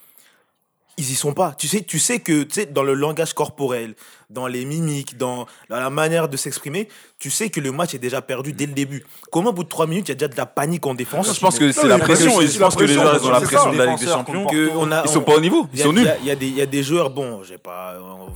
[0.99, 1.55] ils y sont pas.
[1.59, 3.95] Tu sais, tu sais que tu sais, dans le langage corporel,
[4.31, 7.99] dans les mimiques, dans, dans la manière de s'exprimer, tu sais que le match est
[7.99, 9.05] déjà perdu dès le début.
[9.31, 11.35] Comment au bout de 3 minutes, il y a déjà de la panique en défense?
[11.35, 12.41] Je pense que c'est la pression.
[12.41, 14.47] Je la pense que les joueurs ils ont la pression de la Ligue des Champions.
[14.47, 15.69] que on a, Ils sont on- pas au niveau.
[15.73, 16.11] il Ils sont nuls.
[16.23, 17.95] Il y, a des- il y a des joueurs, bon, j'ai pas,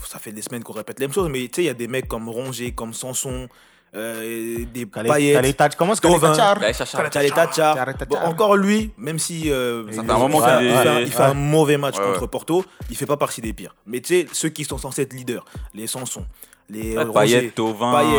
[0.08, 1.74] ça fait des semaines qu'on répète les mêmes choses, mais tu sais, il y a
[1.74, 3.48] des mecs comme Rongier, comme Sanson,
[3.94, 6.32] euh, des Caleta, comment est-ce Tovin.
[6.32, 6.72] Ouais,
[8.08, 8.28] Bon, Tchar.
[8.28, 11.34] encore lui, même si euh, il- fait un moment il fait- un- il fait un
[11.34, 12.28] mauvais match Ouais, contre ouais.
[12.28, 13.74] Porto, il fait pas partie des pires.
[13.86, 16.24] Mais tu sais, ceux qui sont censés être leaders, les Sanson,
[16.68, 17.46] les Ouais, Rongier, Payet,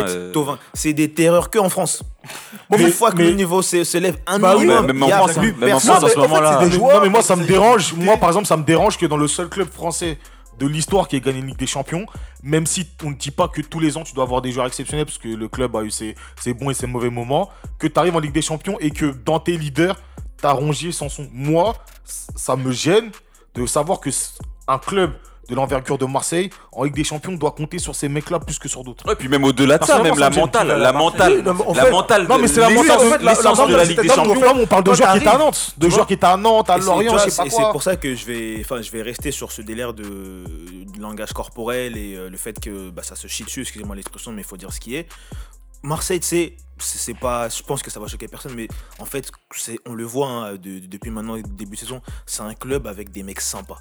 [0.10, 2.04] euh, Thauvin, c'est des terreurs que en France.
[2.70, 5.04] Mais- Une fois que mais- le niveau se, se lève un Bah oui, minimum, même
[5.04, 5.92] en France, hein, même en personne.
[5.92, 6.70] France, en ce en moment-là.
[6.70, 7.94] joueurs, non, mais moi ça me dérange.
[7.94, 10.18] Moi par exemple, ça me dérange que dans le seul club français
[10.62, 12.06] de l'histoire qui ait gagné Ligue des Champions,
[12.44, 14.68] même si on ne dit pas que tous les ans tu dois avoir des joueurs
[14.68, 16.16] exceptionnels parce que le club a eu ses,
[16.54, 19.40] bons et ses mauvais moments, que tu arrives en Ligue des Champions et que dans
[19.40, 20.00] tes leaders,
[20.38, 21.28] t'as Rongier, Sanson.
[21.34, 23.10] Moi, ça me gêne
[23.56, 24.12] de savoir que
[24.68, 25.14] un club
[25.52, 28.70] de l'envergure de Marseille en Ligue des Champions doit compter sur ces mecs-là plus que
[28.70, 29.06] sur d'autres.
[29.06, 31.54] Ouais, puis même au-delà de ça, même la mentale, la mentale, la
[31.92, 34.42] mentale, Non, mais c'est la mentale, de la Ligue des Champions.
[34.56, 36.78] on parle de joueurs qui étaient à Nantes, de joueurs qui étaient à Nantes, à
[36.78, 39.52] Lorient, je sais pas c'est- pour ça que je vais, enfin, je vais rester sur
[39.52, 40.44] ce délire de,
[41.00, 44.42] langage corporel et euh, le fait que bah, ça se chie dessus, excusez-moi l'expression, mais
[44.44, 45.08] il faut dire ce qui est.
[45.84, 48.68] Marseille, tu sais, c'est c'est pas, je pense que ça va choquer personne, mais
[49.00, 52.44] en fait, c'est, on le voit hein, de- depuis maintenant le début de saison, c'est
[52.44, 53.80] un club avec des mecs sympas.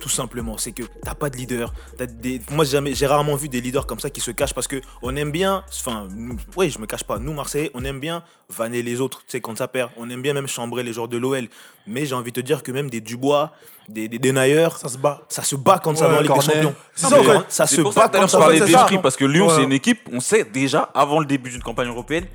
[0.00, 1.72] Tout simplement, c'est que t'as pas de leader.
[1.98, 2.40] des...
[2.50, 4.80] Moi, j'ai jamais, j'ai rarement vu des leaders comme ça qui se cachent parce que
[5.02, 5.64] on aime bien.
[5.68, 7.18] Enfin, nous- oui, je me cache pas.
[7.18, 9.18] Nous, Marseillais, on aime bien vanner les autres.
[9.20, 11.48] Tu sais, quand ça perd, on aime bien même chambrer les joueurs de l'OL.
[11.86, 13.52] Mais j'ai envie de te dire que même des Dubois,
[13.88, 15.22] des, des Denayer, Ça se bat.
[15.28, 16.40] ça se bat quand ça va en Ligue des.
[16.40, 16.74] Champions.
[16.94, 17.08] Ça.
[17.48, 19.00] Ça C'est se ça bat quand ça va en Ligue des d'esprit Champions.
[19.02, 19.54] parce que Lyon, Ouais.
[19.56, 22.26] c'est une équipe, on sait déjà avant le début d'une campagne européenne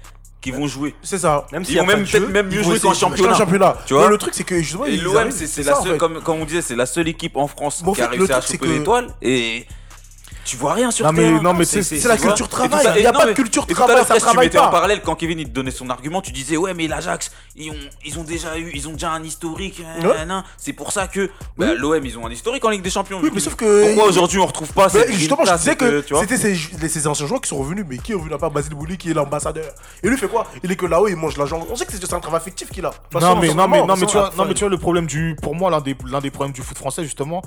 [0.43, 0.93] qu'ils vont jouer.
[1.01, 1.47] C'est ça.
[1.51, 3.33] Même Ils vont même peut-être même mieux jouer qu'en championnat.
[3.35, 3.77] championnat.
[3.85, 5.97] Tu vois Mais le truc, c'est que justement, l'OM, c'est la en seule, fait.
[5.97, 8.35] comme, comme on disait, c'est la seule équipe en France qui fait, a réussi le
[8.35, 9.07] à choper que- l'étoile.
[9.21, 9.65] Et
[10.45, 11.41] tu vois rien sur Non, mais- terrain.
[11.41, 12.85] non, mais C'est- c'est- C'est la culture travail.
[12.95, 14.71] Il n'y a pas de culture et tout à travail, ça travaille mettais en pas.
[14.71, 17.75] parallèle quand Kevin il te donnait son argument, tu disais ouais mais l'Ajax ils ont
[18.05, 19.81] ils ont déjà eu ils ont déjà un historique.
[20.01, 20.43] nan.
[20.57, 23.19] C'est pour ça que bah, l'OM ils ont un historique en Ligue des Champions.
[23.21, 26.01] Oui, mais sauf que- pourquoi aujourd'hui on retrouve pas cette justement, je disais que euh,
[26.19, 29.11] c'était ces, anciens joueurs qui sont revenus, mais qui est revenu là-bas Basile Bouli qui
[29.11, 29.71] est l'ambassadeur.
[30.01, 30.45] Et lui fait quoi?
[30.63, 31.65] Il est que là-haut, il mange l'argent.
[31.69, 32.91] On sait que c'est un travail fictif qu'il a.
[33.13, 35.55] Non mais, non, non, tu vois, façon, non mais tu vois le problème du pour
[35.55, 37.41] moi l'un des, l'un des problèmes du foot français justement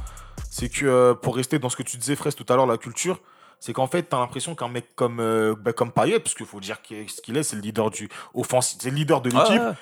[0.50, 2.76] c'est que euh, pour rester dans ce que tu disais Fraisse tout à l'heure la
[2.86, 3.18] culture
[3.58, 6.60] c'est qu'en fait t'as l'impression qu'un mec comme euh, bah, comme Payet parce qu'il faut
[6.60, 9.62] dire qu'il- ce qu'il est c'est le leader du offensif c'est le leader de l'équipe
[9.68, 9.72] ouais.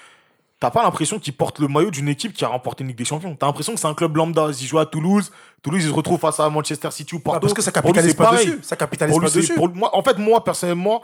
[0.60, 3.04] t'as pas l'impression qu'il porte le maillot d'une équipe qui a remporté une Ligue des
[3.12, 5.30] Champions t'as l'impression que c'est un club lambda il joue à Toulouse
[5.62, 8.14] Toulouse il se retrouve face à Manchester City ou Ah, Porto parce que ça capitalise
[8.14, 8.46] pas pareil.
[8.46, 8.58] dessus.
[8.62, 9.54] Ça capitalise Pour pas dessus.
[9.54, 11.02] pour moi, en fait, moi, personnellement,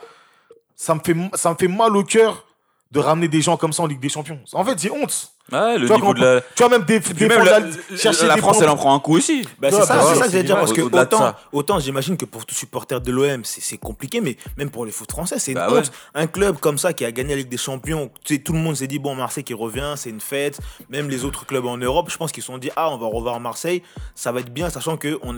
[0.76, 2.44] ça me fait, ça me fait mal au cœur
[2.90, 4.38] de ramener des gens comme ça en Ligue des Champions.
[4.52, 5.32] En fait, j'ai honte.
[5.52, 6.40] Ouais, le Tu vois, niveau de la.
[6.40, 7.60] tu vois, même des, des même la,
[7.96, 9.42] chercher la France, elle en prend un coup aussi.
[9.58, 12.24] Bah, c'est ça, c'est ouais, ça que j'allais dire parce que autant, autant j'imagine que
[12.24, 15.58] pour tout supporter de l'OM c'est compliqué mais même pour les foot français c'est une
[15.58, 15.78] Bah ouais.
[15.80, 18.52] honte un club comme ça qui a gagné la Ligue des Champions tu sais, tout
[18.52, 20.58] le monde s'est dit bon Marseille qui revient c'est une fête
[20.88, 23.06] même les autres clubs en Europe je pense qu'ils se sont dit ah on va
[23.06, 23.82] revoir Marseille
[24.14, 25.34] ça va être bien sachant que on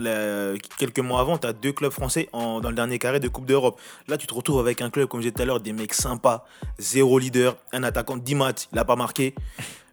[0.77, 3.45] quelques mois avant tu as deux clubs français en- dans le dernier carré de Coupe
[3.45, 5.73] d'Europe là tu te retrouves avec un club comme je disais tout à l'heure des
[5.73, 6.45] mecs sympas
[6.79, 9.33] zéro leader un attaquant 10 matchs il a pas marqué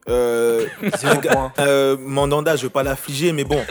[0.08, 0.66] euh,
[1.58, 3.62] euh, Mandanda, je veux pas l'affliger, mais bon,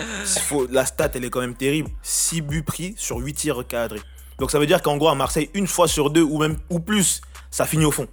[0.43, 1.89] faut, la stat, elle est quand même terrible.
[2.03, 4.01] 6 buts pris sur 8 tirs recadrés.
[4.37, 6.79] Donc ça veut dire qu'en gros, à Marseille, une fois sur deux ou même ou
[6.79, 8.07] plus, ça finit au fond.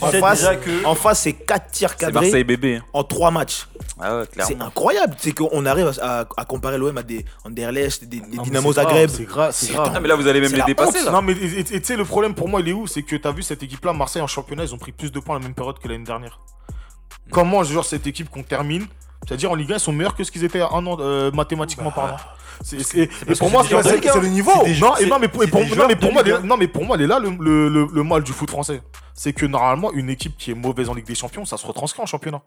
[0.00, 2.76] En face, déjà que- en face, c'est 4 tirs C'est cadrés Marseille bébé.
[2.76, 2.84] hein.
[2.94, 3.66] en 3 matchs.
[4.00, 5.14] Ah ouais, C'est incroyable.
[5.18, 8.72] C'est qu'on arrive à, à- à comparer l'OM à des Anderlecht, des, des Non, Dynamo
[8.72, 9.10] c'est grave, Zagreb.
[9.10, 9.92] C'est grave, c'est grave.
[9.94, 11.10] Ah, mais là, vous allez même les dépasser là.
[11.12, 12.86] Non, mais tu sais, le problème pour moi, il est où?
[12.86, 15.20] C'est que tu as vu cette équipe-là, Marseille en championnat, ils ont pris plus de
[15.20, 16.40] points à la même période que l'année dernière.
[17.30, 18.86] Comment, genre, cette équipe qu'on termine,
[19.26, 20.86] C'est-à-dire en Ligue 1, ils sont meilleurs que ce qu'ils étaient il y a un
[20.86, 22.16] an euh, mathématiquement Bah, parlant.
[22.62, 23.74] C'est- c'est- et parce pour moi, c'est
[24.20, 24.50] le niveau.
[24.80, 26.22] non, et non, mais pour, et c'est pour- des non, joueurs mais de pour moi,
[26.44, 28.80] non, mais pour moi, il est là le, le, le- le mal du foot français.
[29.14, 32.02] C'est que normalement, une équipe qui est mauvaise en Ligue des Champions, ça se retranscrit
[32.02, 32.40] en championnat.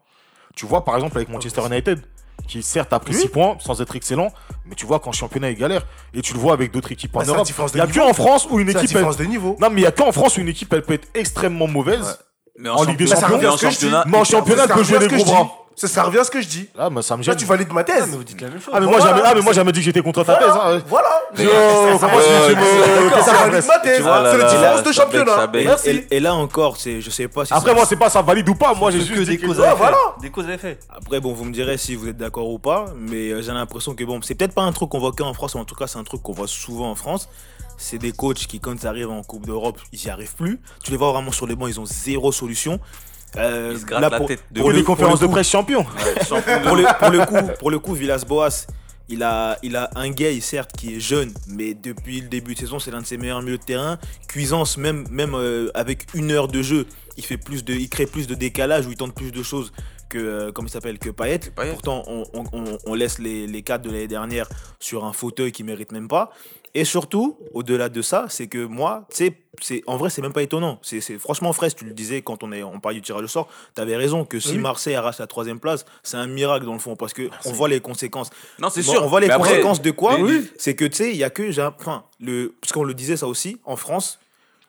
[0.56, 2.02] Tu vois, par exemple, avec Manchester United,
[2.48, 4.32] qui certes a pris 6 points sans être excellent,
[4.66, 5.86] mais tu vois qu'en championnat, il galère.
[6.14, 7.48] Et tu le vois avec d'autres équipes en Bah, Europe.
[7.74, 8.82] Il n'y a que en France où une équipe.
[8.84, 9.58] elle- différence de niveau.
[9.60, 12.18] Non, mais il y a qu'en France où une équipe, elle peut être extrêmement mauvaise.
[12.62, 15.08] Mais En Ligue des championnat- Champions, en championnat, Mais en championnat, peut revient jouer les
[15.08, 15.32] gros je dis.
[15.32, 15.48] bras.
[15.78, 16.68] Ça, ça revient à ce que je dis.
[16.78, 17.36] Ah, mais ça me Là, gêne.
[17.38, 18.08] tu valides ma Ah, thèse.
[18.12, 18.74] mais vous dites la même chose.
[18.76, 19.16] Ah, mais moi, Voilà.
[19.16, 20.50] jamais, ah, mais moi, jamais dit que j'étais contre ta thèse.
[20.50, 20.82] hein.
[20.88, 21.08] Voilà.
[21.38, 24.04] Ça ça valide ma thèse.
[24.04, 25.48] C'est la différence de championnat.
[25.54, 25.90] Et, Merci.
[25.90, 28.50] et- et là encore, je sais pas si Après, ça- moi, c'est pas ça valide
[28.50, 28.74] ou pas.
[28.74, 29.78] Moi, j'ai que juste des causes Ouais, à effet.
[29.78, 29.98] voilà.
[30.22, 30.80] Des causes à effet.
[30.94, 33.96] Après, bon, vous me direz si vous êtes d'accord ou pas, mais euh, j'ai l'impression
[33.96, 35.88] que bon, c'est peut-être pas un truc qu'on voit qu'en France, mais en tout cas,
[35.88, 37.30] c'est un truc qu'on voit souvent en France.
[37.82, 40.60] C'est des coachs qui, quand ils arrivent en Coupe d'Europe, ils y arrivent plus.
[40.84, 42.80] Tu les vois vraiment sur les bancs, ils ont zéro solution.
[43.38, 45.82] Euh, Ils se la pour, tête de pour les conférences de presse champion.
[45.82, 48.66] Ouais, champion de- pour le, pour le coup, pour le coup, Villas-Boas,
[49.08, 52.60] il a, il a un gay, certes, qui est jeune, mais depuis le début de
[52.60, 53.98] saison, c'est l'un de ses meilleurs milieux de terrain.
[54.28, 56.86] Cuisance, même, même euh, avec une heure de jeu,
[57.18, 59.72] il, fait plus de, il crée plus de décalage ou il tente plus de choses
[60.10, 61.40] que, euh, il s'appelle, que Payet.
[61.72, 64.48] Pourtant, on, on- laisse les, les cadres de l'année dernière
[64.80, 66.32] sur un fauteuil qui mérite même pas.
[66.76, 70.34] Et surtout, au-delà de ça, c'est que moi, tu sais, c'est en vrai, c'est même
[70.34, 70.80] pas étonnant.
[70.84, 71.74] C'est franchement fraise.
[71.76, 73.48] Tu le disais quand on est, on parlait du tirage au sort.
[73.74, 74.58] T'avais raison que si Oui.
[74.60, 77.68] Marseille arrache la troisième place, c'est un miracle dans le fond parce que on voit
[77.70, 78.30] les conséquences.
[78.60, 79.04] Non, c'est Bon, sûr.
[79.04, 80.18] On voit les Mais après, conséquences de quoi?
[80.58, 83.18] C'est que tu sais, il y a que, j'ai- enfin, le, parce qu'on le disait
[83.18, 84.20] ça aussi, en France,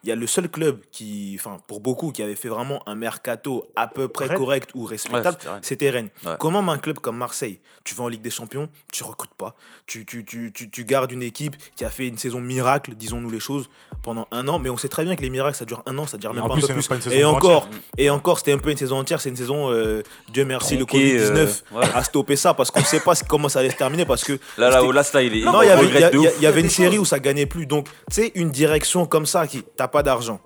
[0.02, 2.94] il y a le seul club qui, enfin, pour beaucoup, qui avait fait vraiment un
[2.94, 4.38] mercato à peu près Rennes.
[4.38, 5.60] correct ou respectable, c'était Rennes.
[5.62, 6.08] c'était Rennes.
[6.24, 6.36] Ouais.
[6.38, 9.54] Comment un club comme Marseille, tu vas en Ligue des Champions, tu recrutes pas,
[9.86, 13.30] tu, tu, tu, tu, tu gardes une équipe qui a fait une saison miracle, disons-nous
[13.30, 13.68] les choses,
[14.02, 16.06] pendant un an, mais on sait très bien que les miracles, ça dure un an,
[16.06, 16.88] ça dure même en pas plus, un peu plus.
[16.88, 19.36] pas une saison Et encore, et encore, c'était un peu une saison entière, c'est une
[19.36, 21.84] saison, euh, Dieu merci, le Covid-19 euh, ouais.
[21.94, 24.70] a stoppé ça parce qu'on sait pas comment ça allait se terminer parce que Là,
[24.70, 25.44] là, oh, là, là, il est.
[25.44, 27.66] non, il y avait, il y y avait une série où ça gagnait plus.
[27.66, 30.40] Donc, tu sais, une direction comme ça, qui pas d'argent.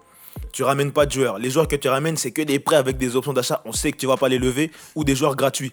[0.52, 1.38] Tu ramènes pas de joueurs.
[1.38, 3.60] Les joueurs que tu ramènes, c'est que des prêts avec des options d'achat.
[3.64, 5.72] On sait que tu vas pas les lever ou des joueurs gratuits.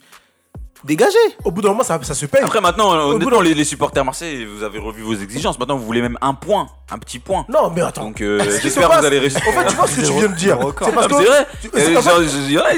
[0.83, 2.41] Dégagez Au bout d'un moment, ça, ça se paye.
[2.41, 5.59] Après, maintenant, bout honnêtement, d'un- les, les supporters marseillais, vous avez revu vos exigences.
[5.59, 7.45] Maintenant, vous voulez même un point, un petit point.
[7.49, 8.01] Non, mais attends.
[8.05, 9.41] Donc, euh, j'espère que vous allez réussir.
[9.47, 10.57] En fait, tu vois ce que tu viens de dire.
[10.83, 11.13] C'est parce que.
[11.17, 11.47] c'est vrai.
[11.65, 11.93] Euh, c'est-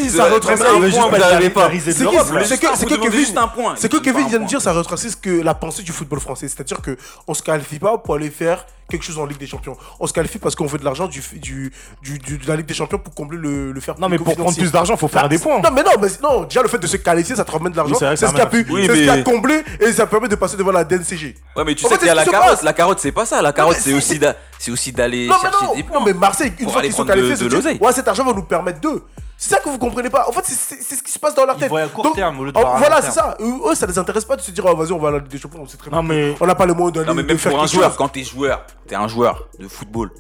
[0.02, 1.70] ils- ça retrace un point, vous n'arrivez pas.
[1.94, 3.76] C'est que- Kevin juste un point.
[3.78, 6.50] C'est que Kevin vient de dire, ça retrace ce que la pensée du football français.
[6.50, 9.76] C'est-à-dire que on se qualifie pas pour aller faire quelque chose en Ligue des Champions.
[10.00, 12.66] On se qualifie parce qu'on veut de l'argent du, du, du- du- de la Ligue
[12.66, 15.28] des Champions pour combler le, le faire Non, mais pour prendre plus d'argent, faut faire
[15.28, 15.60] des points.
[15.62, 17.78] Non, mais non, mais non, déjà le fait de se qualifier, ça te ramène de
[17.78, 17.96] l'argent.
[18.00, 20.06] Oui, c'est ce qui a pu, Oui, c'est ce qui a mais- comblé et ça
[20.08, 21.36] permet de passer devant la DNCG.
[21.56, 22.62] Ouais, mais tu En sais qu'il y a la carotte.
[22.64, 23.42] La carotte, c'est pas ça.
[23.42, 24.20] La carotte, mais c'est aussi
[24.60, 26.02] c'est aussi d'aller Non, mais chercher non, des non, points.
[26.06, 27.48] mais Marseille, une fois qu'ils sont qualifiés,
[27.82, 29.04] ouais, cet argent va nous permettre d'eux.
[29.44, 30.26] C'est ça que vous comprenez pas.
[30.30, 31.70] En fait, c'est- ce qui se passe dans leur Ils tête.
[31.70, 33.36] voient à court Donc, terme au lieu de oh, voir à Voilà, c'est ça.
[33.42, 35.18] Eux, eux, ça les intéresse pas de se dire, oh, vas-y, on va à la
[35.18, 35.60] Ligue des Champions.
[35.64, 36.02] On sait très bien.
[36.02, 36.34] Non, mais.
[36.40, 37.98] On n'a pas les moyens d'aller Non, mais même faire pour un joueur, chose.
[37.98, 40.12] quand t'es joueur, t'es un joueur de football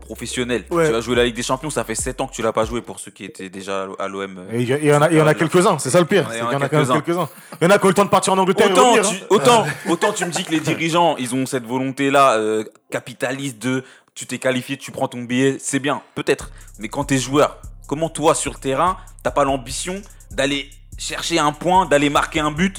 [0.00, 0.64] professionnel.
[0.70, 0.86] Ouais.
[0.86, 2.64] Tu vas jouer la Ligue des Champions, ça fait 7 ans que tu l'as pas
[2.64, 4.46] joué pour ceux qui étaient déjà à l'OM.
[4.50, 6.00] Et Il y, a- il y en a, il y en a quelques-uns, c'est ça
[6.00, 6.26] le pire.
[6.32, 7.28] Il y en a y en a quand même quelques-uns.
[7.60, 9.06] Il y en a qui ont le temps de partir en Angleterre et Autant, revenir,
[9.10, 9.26] tu, hein.
[9.30, 13.84] autant, autant tu me dis que les dirigeants, ils ont cette volonté-là euh, capitaliste de
[14.14, 16.50] tu t'es qualifié, tu prends ton billet, c'est bien, peut-être.
[16.78, 21.52] Mais quand t'es joueur, comment toi sur le terrain, t'as pas l'ambition d'aller chercher un
[21.52, 22.76] point, d'aller marquer un but?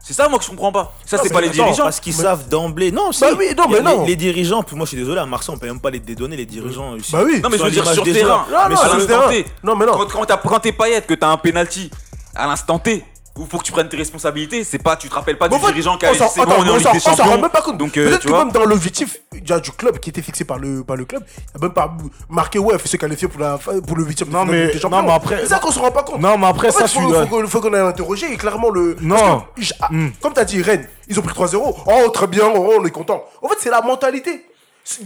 [0.00, 0.92] C'est ça moi que je comprends pas.
[1.06, 1.84] Ça c'est pas les dirigeants.
[1.84, 2.92] Parce qu'ils savent d'emblée.
[2.92, 3.08] Non.
[3.18, 4.04] Bah oui, non, mais Les- non.
[4.04, 6.36] Les, dirigeants, puis moi je suis désolé, à Marseille, on peut même pas les dédonner,
[6.36, 6.94] les dirigeants.
[6.94, 7.10] ici.
[7.12, 7.40] Bah oui.
[7.42, 8.44] Non mais je veux dire sur terrain.
[8.46, 8.48] joueurs.
[8.50, 9.28] Non, mais sur le l'instant terrain.
[9.30, 9.46] T.
[9.62, 9.92] Non, mais non.
[9.92, 11.90] Quand, quand t'as- paillette, que t'as un penalty
[12.34, 13.02] à l'instant T,
[13.50, 16.06] faut que tu prennes tes responsabilités, c'est pas, tu te rappelles pas du dirigeant qui
[16.06, 17.78] a c'est bon, on est en Ligue des rend même pas compte.
[17.78, 18.44] Donc euh, Peut-être tu que vois.
[18.44, 21.60] même dans l'objectif du club qui était fixé par le, par le club, il a
[21.60, 21.92] même pas
[22.28, 25.38] marqué ouais, faut se qualifier pour, la, pour le 8 Non, mais- non, mais après-
[25.40, 26.20] C'est ça qu'on se rend pas compte.
[26.20, 28.96] Non, mais après, En fait, ça, faut, qu'on- faut qu'on aille interroger et clairement le.
[29.00, 29.16] Non.
[29.16, 30.08] parce que, j- ah, Hmm.
[30.20, 31.76] Comme t'as dit, Rennes, ils ont pris 3-0.
[31.86, 33.24] Oh, très bien, oh, on est content.
[33.42, 34.44] En fait, c'est la mentalité.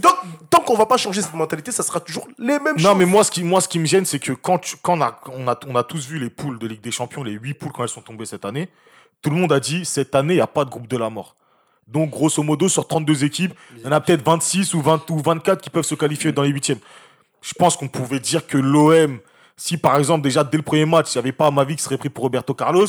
[0.01, 0.13] Donc,
[0.49, 2.97] tant qu'on va pas changer cette mentalité, ça sera toujours les mêmes Non, choses.
[2.97, 5.01] mais moi, ce qui, moi, ce qui me gêne, c'est que quand, tu, quand on,
[5.01, 7.53] a, on, a, on a tous vu les poules de Ligue des Champions, les 8
[7.53, 8.67] poules quand elles sont tombées cette année,
[9.21, 11.09] tout le monde a dit cette année, il n'y a pas de groupe de la
[11.09, 11.35] mort.
[11.87, 15.19] Donc, grosso modo, sur 32 équipes, il y en a peut-être 26 ou, 20, ou
[15.19, 16.79] 24 qui peuvent se qualifier dans les huitièmes.
[17.41, 19.19] Je pense qu'on pouvait dire que l'OM,
[19.55, 21.97] si par exemple, déjà dès le premier match, il n'y avait pas Mavi qui serait
[21.97, 22.85] pris pour Roberto Carlos,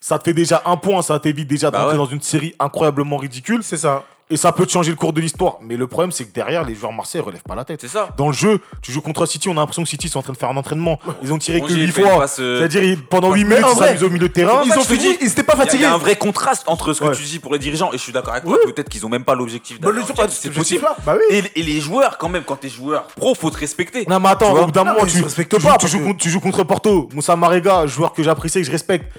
[0.00, 1.98] ça te fait déjà un point, ça t'évite déjà Bah d'entrer ouais.
[1.98, 3.62] dans une série incroyablement ridicule.
[3.62, 4.04] C'est ça.
[4.30, 5.58] Et ça peut te changer le cours de l'histoire.
[5.60, 7.82] Mais le problème, c'est que derrière, les joueurs marseillais relèvent pas la tête.
[7.82, 8.08] C'est ça.
[8.16, 10.32] Dans le jeu, tu joues contre City, on a l'impression que City sont en train
[10.32, 10.98] de faire un entraînement.
[11.22, 12.26] Ils ont tiré que Rongier 8 fait une fois.
[12.38, 14.62] euh, C'est-à-dire, pendant 8 Mais minutes, ils s'amusent au milieu de terrain.
[14.64, 15.84] Ils ont dis, ils étaient pas a- il y, fatigués.
[15.84, 17.14] a un vrai contraste entre ce que Ouais.
[17.14, 18.56] tu dis pour les dirigeants et je suis d'accord avec toi.
[18.64, 18.72] Oui.
[18.72, 20.86] Peut-être qu'ils ont même pas l'objectif Bah, d'aller c'est possible.
[21.04, 21.36] Bah oui.
[21.54, 24.06] Et, et les joueurs, quand même, quand t'es joueur pro, faut te respecter.
[24.08, 25.24] Non, mais attends, au bout d'un moment, tu, joues,
[25.60, 27.10] pas, tu joues contre, tu joues contre Porto.
[27.12, 29.12] Moussa Marega, joueur que j'apprécie et que je respecte.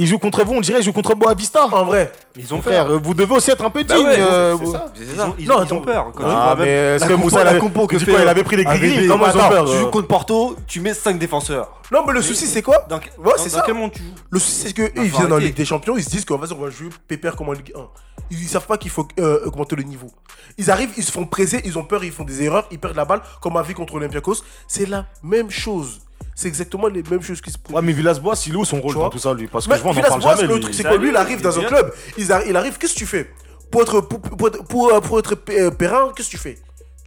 [0.00, 1.66] Ils jouent contre vous, on dirait ils jouent contre Boavista.
[1.66, 2.10] En vrai.
[2.34, 3.00] Ils ont Frère, peur.
[3.02, 4.06] vous devez aussi être un peu Bah digne.
[4.06, 4.86] ouais, euh, c'est vous- ça.
[4.94, 6.12] C'est Ils ont, ils Non, ont- ils ils ont peur.
[6.16, 7.96] Quand tu Ah, mais même est-ce la que compo- Moussa, il la avait- compo que
[7.96, 9.80] tu dis fait, quoi, il euh, avait pris Comment ils ont Attends, peur Tu euh
[9.80, 11.80] joues contre Porto, tu mets 5 défenseurs.
[11.92, 13.62] Non, mais le souci, c'est quoi Dans, Ouais, dans- c'est dans ça.
[13.66, 15.36] quel monde tu joues Le souci, c'est qu'eux, Bah, ils faut viennent en.
[15.36, 17.72] Ligue des Champions, ils se disent qu'on va, on va jouer pépère comme en Ligue
[17.76, 17.80] 1.
[18.30, 20.06] Ils, ils savent pas qu'il faut euh, augmenter le niveau.
[20.56, 22.96] Ils arrivent, ils se font presser, ils ont peur, ils font des erreurs, ils perdent
[22.96, 24.36] la balle, comme à vie contre Olympiakos.
[24.66, 26.00] C'est la même chose.
[26.40, 28.94] C'est exactement les mêmes choses qui se Ouais, mais Villas-Boas, il est où son rôle
[28.94, 29.46] dans tout ça, lui?
[29.46, 30.48] Parce que Mais je vois, on en parle jamais.
[30.48, 30.60] le lui.
[30.62, 31.92] truc, c'est que lui, il arrive dans un club.
[32.16, 33.28] Il, arri- il arrive, qu'est-ce que tu fais?
[33.70, 35.70] Pour être, pour, pour être, pour, euh, pour être pé- euh,
[36.16, 36.56] qu'est-ce que tu fais?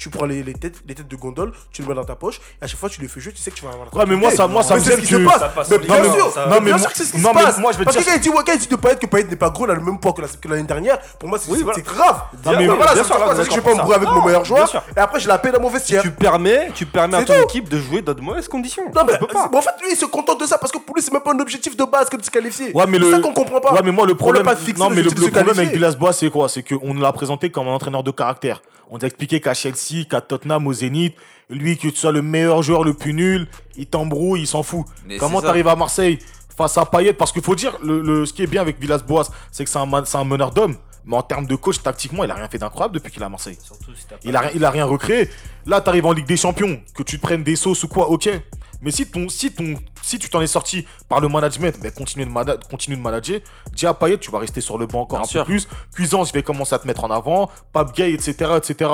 [0.04, 2.42] Tu prends les, les têtes, les têtes de gondole, tu les mets dans ta poche,
[2.62, 3.98] et à chaque fois tu les fais jouer, tu sais que tu vas avoir la
[3.98, 5.26] Ouais, mais moi, ça, moi, ça me gêne qui se que.
[5.26, 5.40] passe.
[5.40, 7.22] Ça passe Mais sur bien sûr, mais non, bien mais sûr que c'est ce qui
[7.22, 7.58] non, se mais passe.
[7.60, 9.06] moi, je vais Parce que quand il dit, ouais, quand il dit de Payet que
[9.06, 11.30] Payet n'est pas gros, il a le même poids que la- que l'année dernière, pour
[11.30, 11.52] moi, c'est
[11.86, 12.22] grave.
[12.46, 15.00] Non, mais voilà, ça là, je vais pas me brouiller avec mon meilleur joueur, et
[15.00, 16.02] après je la paie dans mon vestiaire.
[16.02, 18.84] Tu permets, tu permets à ton équipe de jouer dans de mauvaises conditions.
[18.94, 21.14] Non, mais en fait, lui, il se contente de ça parce que pour lui, c'est
[21.14, 22.76] même pas un objectif de base que de se qualifier.
[22.76, 23.12] Ouais, mais c'est le.
[23.12, 23.72] ça qu'on comprend pas.
[23.74, 24.44] Ouais, mais moi, le problème.
[24.78, 25.70] Non, mais le, le problème avec.
[25.74, 26.50] Villas-Boas, c'est quoi?
[26.50, 28.62] C'est qu'on l'a présenté comme un entraîneur de caractère.
[28.96, 31.16] On t'a expliqué qu'à Chelsea, qu'à Tottenham, au Zénith,
[31.50, 34.86] lui, que tu sois le meilleur joueur, le plus nul, il t'embrouille, il s'en fout.
[35.08, 36.20] Mais Comment t'arrives à Marseille
[36.56, 37.14] face à Payet?
[37.14, 39.80] Parce qu'il faut dire, le, le- ce qui est bien avec Villas-Boas, c'est que c'est
[39.80, 40.76] un, un meneur d'hommes.
[41.06, 43.30] Mais en termes de coach, tactiquement, il a rien fait d'incroyable depuis qu'il est à
[43.30, 43.58] Marseille.
[43.62, 45.28] Surtout si t'as pas- Il a, rien- il a rien recréé.
[45.66, 48.30] Là, t'arrives en Ligue des Champions, que tu te prennes des sauces ou quoi, ok.
[48.84, 49.74] Mais si, ton, si, ton,
[50.04, 53.40] si tu t'en es sorti par le management, ben continue, de mana- continue de manager.
[53.74, 55.46] Dis à Payet, tu vas rester sur le banc encore Bien un sûr.
[55.46, 55.68] peu plus.
[55.96, 57.50] Cuisance, je vais commencer à te mettre en avant.
[57.72, 58.36] Pape Gay, etc.
[58.58, 58.90] etc.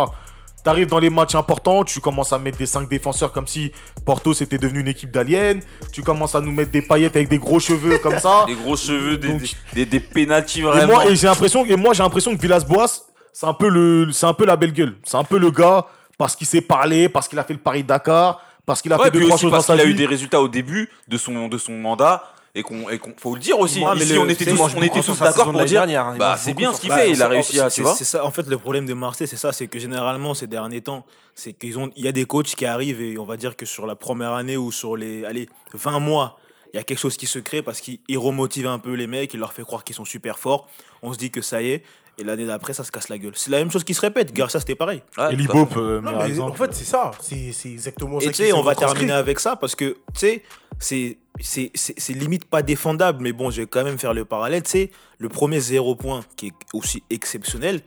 [0.63, 3.71] T'arrives dans les matchs importants, tu commences à mettre des 5 défenseurs comme si
[4.05, 5.57] Porto c'était devenu une équipe d'aliens.
[5.93, 8.43] Tu commences à nous mettre des paillettes avec des gros cheveux comme ça.
[8.47, 10.93] Des gros cheveux, des, Donc- des, des, des pénaltys Et vraiment.
[10.95, 14.33] moi, j'ai l'impression, et moi j'ai l'impression que Villas-Boas, c'est un peu le, c'est un
[14.33, 14.97] peu la belle gueule.
[15.05, 15.85] C'est un peu le gars
[16.17, 19.05] parce qu'il sait parler, parce qu'il a fait le Paris Dakar, parce qu'il a Ouais,
[19.05, 20.89] fait deux puis trois aussi choses dans parce qu'il a eu des résultats au début
[21.07, 22.23] de son, de son mandat
[22.55, 23.79] et qu'on et qu'on faut le dire aussi.
[23.79, 26.11] Moi, mais Ici, le- on était tous, on était tous sa d'accord pour dire dernière.
[26.13, 27.93] Il bah a c'est bien ce qu'il fait, il c'est- a réussi à, tu vois.
[27.95, 30.81] C'est ça, en fait, le problème de Marseille, c'est ça, c'est que généralement, ces derniers
[30.81, 31.05] temps,
[31.35, 33.65] c'est qu'ils ont, il y a des coachs qui arrivent et on va dire que
[33.65, 36.37] sur la première année ou sur les, allez, 20 mois,
[36.73, 39.07] il y a quelque chose qui se crée parce qu'ils ils remotivent un peu les
[39.07, 40.67] mecs, ils leur fait croire qu'ils sont super forts.
[41.01, 41.83] On se dit que ça y est,
[42.19, 43.31] et l'année d'après, ça se casse la gueule.
[43.35, 44.33] C'est la même chose qui se répète.
[44.33, 45.01] Garcia, c'était pareil.
[45.17, 46.51] Ouais, Et Libop, euh, Non, mais exemple.
[46.51, 47.11] en fait, c'est ça.
[47.21, 48.25] C'est exactement ça.
[48.25, 50.43] Et tu sais, on va terminer avec ça parce que, tu sais,
[50.79, 51.17] c'est.
[51.41, 54.61] C'est c'est- c'est limite pas défendable, mais bon, je vais quand même faire le parallèle.
[54.63, 57.79] Tu sais, le premier zéro point qui est aussi exceptionnel,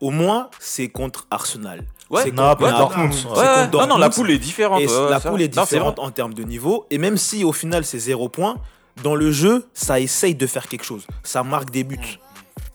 [0.00, 1.84] au moins, c'est contre Arsenal.
[2.08, 3.12] Ouais, c'est contre- Dortmund.
[3.12, 4.80] Ouais, contre non, non, la poule est différente.
[4.80, 6.86] Et ouais, la ça- poule est non, différente en termes de niveau.
[6.90, 8.56] Et même si au final c'est zéro point,
[9.02, 11.06] dans le jeu, ça essaye de faire quelque chose.
[11.22, 12.18] Ça marque des buts.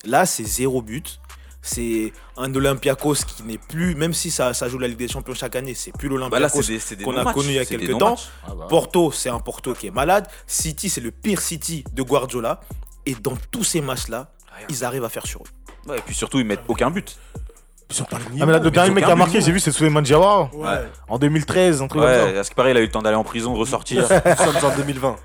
[0.06, 1.20] Là, c'est zéro but.
[1.64, 5.36] C'est un Olympiakos qui n'est plus, même si ça, ça joue la Ligue des Champions
[5.36, 6.62] chaque année, c'est plus Bah l'Olympiakos
[7.04, 8.16] qu'on a connu il y a quelques temps.
[8.48, 8.66] Ah bah.
[8.68, 10.28] Porto, c'est un Porto qui est malade.
[10.48, 12.62] City, c'est le pire City de Guardiola.
[13.06, 14.34] Et dans tous ces matchs-là,
[14.70, 15.90] ils arrivent à faire sur eux.
[15.90, 17.18] Ouais, et puis surtout, ils mettent aucun but.
[18.10, 18.46] Pas le Ah, niveau.
[18.46, 20.88] mais là, le dernier mec qui a marqué, j'ai vu, c'est Souleymane Diawara Ouais.
[21.10, 22.26] en 2013, un truc comme ça.
[22.26, 24.02] Ouais, à ce qui paraît, il a eu le temps d'aller en prison, de ressortir.
[24.26, 25.16] Nous sommes en 2020.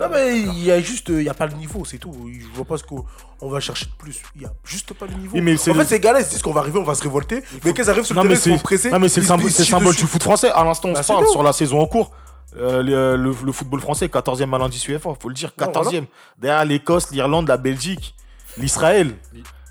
[0.00, 1.08] Non, mais il y a juste.
[1.10, 2.12] Il n'y a pas le niveau, c'est tout.
[2.32, 3.04] Je vois pas ce qu'on
[3.40, 4.20] on va chercher de plus.
[4.34, 5.30] Il n'y a juste pas le niveau.
[5.34, 6.84] Oui, mais c'est en le- fait, ces gars-là, ils se disent qu'on va arriver, on
[6.84, 7.42] va se révolter.
[7.64, 8.90] Mais quand ils arrivent sur le Non, mais terrain, ils c'est sont pressés.
[8.90, 9.26] non, mais c'est le
[9.66, 10.50] symbole, le du foot français.
[10.50, 12.10] À l'instant, on Bah, se parle sur la saison en cours.
[12.58, 16.04] Euh, le, le- le football français, 14e à l'indice UEFA, faut le dire, 14e.
[16.38, 18.14] Derrière l'Écosse, l'Irlande, la Belgique,
[18.58, 19.14] l'Israël.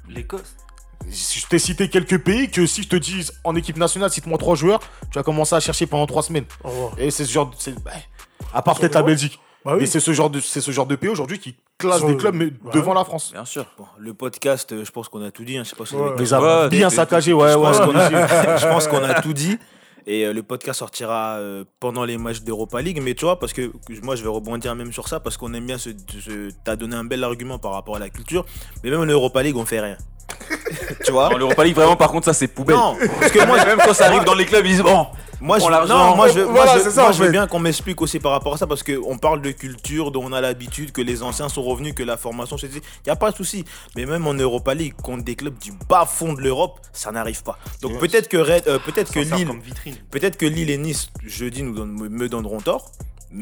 [0.10, 0.56] L'Écosse.
[1.10, 4.56] Je t'ai cité quelques pays que si je te dis en équipe nationale, cite-moi trois
[4.56, 4.80] joueurs,
[5.12, 6.46] tu vas commencer à chercher pendant trois semaines.
[6.98, 7.50] Et c'est ce genre.
[7.50, 7.92] de- bah,
[8.54, 9.40] à part peut-être la Belgique.
[9.64, 9.82] Bah oui.
[9.82, 12.16] Mais c'est ce genre de c'est ce genre de pays aujourd'hui qui classe des le-
[12.18, 12.52] clubs mais Ouais.
[12.74, 13.32] devant la France.
[13.32, 13.66] Bien sûr.
[13.78, 15.56] Bon, le podcast, euh, je pense qu'on a tout dit.
[15.58, 15.64] hein.
[15.64, 16.10] Je sais pas si Ouais.
[16.18, 17.62] Les a Ouais, bien des- saccagés, ouais, je, ouais.
[17.64, 17.86] pense ouais.
[17.86, 19.60] qu'on a, je pense qu'on a tout dit.
[20.08, 23.00] Et euh, le podcast sortira euh, pendant les matchs d'Europa League.
[23.02, 23.72] Mais tu vois, parce que
[24.04, 25.90] moi, je vais rebondir même sur ça, parce qu'on aime bien ce.
[25.90, 28.46] ce T'as donné un bel argument par rapport à la culture.
[28.84, 29.98] Mais même en Europa League, on fait rien.
[31.06, 31.34] tu vois?
[31.34, 32.76] En Europa League, vraiment, par contre, ça, c'est poubelle.
[32.76, 35.08] Non, parce que moi, Même quand ça arrive dans les clubs, ils disent bon.
[35.42, 37.60] Moi, je, non, moi, je, moi, je- c'est ça, moi, en je veux bien qu'on
[37.60, 40.92] m'explique aussi par rapport à ça parce qu'on parle de culture, dont on a l'habitude,
[40.92, 42.68] que les anciens sont revenus, que la formation, c'est.
[42.68, 43.66] Il n'y a pas de souci.
[43.96, 47.42] Mais même en Europa League, contre des clubs du bas fond de l'Europe, ça n'arrive
[47.44, 47.58] pas.
[47.82, 49.48] Donc peut-être que, euh, peut-être que Lille,
[50.12, 52.92] peut-être que Lille et Nice, jeudi, nous donnent- me donneront tort.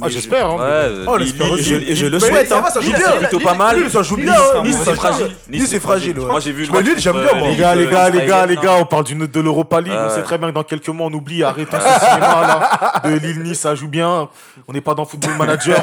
[0.02, 0.46] Ah, je- j'espère.
[0.48, 0.56] hein.
[0.58, 2.62] Ouais, Oh, je- et je le souhaite, Ça hein.
[2.62, 3.00] va, ça joue bien.
[3.18, 3.76] plutôt pas mal.
[3.80, 4.34] Lille, ça joue bien.
[4.54, 4.62] c'est.
[4.62, 5.18] Nice, c'est fragile.
[5.26, 5.36] fragile.
[5.50, 6.20] Nice, c'est fragile.
[6.20, 6.26] ouais.
[6.26, 8.46] Moi, j'ai vu le match Lille, j'aime bien, euh, Les gars, les gars, les gars,
[8.46, 9.94] les gars, on parle d'une de l'Europa League.
[9.98, 13.02] On sait très bien que dans quelques mois, on oublie, arrêtons ce cinéma là.
[13.10, 14.30] De Lille Nice, ça joue bien.
[14.68, 15.82] On n'est pas dans Football Manager.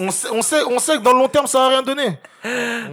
[0.00, 0.10] On
[0.42, 2.18] sait, on sait que- dans le long terme, ça va rien donner.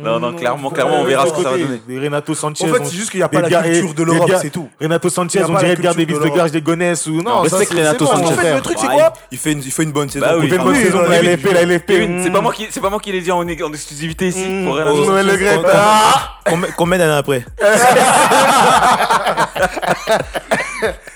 [0.04, 1.82] Non, non, clairement, clairement, on verra ce que ça va donner.
[1.88, 2.66] Des Renato Sanchez.
[2.70, 4.70] En fait, c'est juste qu'il n'y a pas la culture de l'Europe, c'est tout.
[4.80, 6.52] Renato Sanchez, on dirait Edgar culture Davis de de Garge l'Europe.
[6.52, 7.40] des Gonesse ou non.
[7.42, 8.24] respecte Renato Sanchez.
[8.26, 9.14] En fait, le truc, c'est quoi?
[9.32, 10.26] il, fait une, il fait une bonne saison.
[10.26, 10.44] Bah oui.
[10.46, 11.86] Il fait une bonne oui, saison oui, de la oui, LFP, la LFP.
[11.88, 14.46] Kevin, c'est pas moi qui, c'est pas moi qui l'ai dit en, en exclusivité ici.
[14.48, 14.66] Mmh.
[14.66, 15.10] Pour rien à Oh, dire.
[15.12, 15.58] Noël Le Gret.
[15.60, 16.40] oh, Ah
[16.78, 17.44] Combien, d'années après.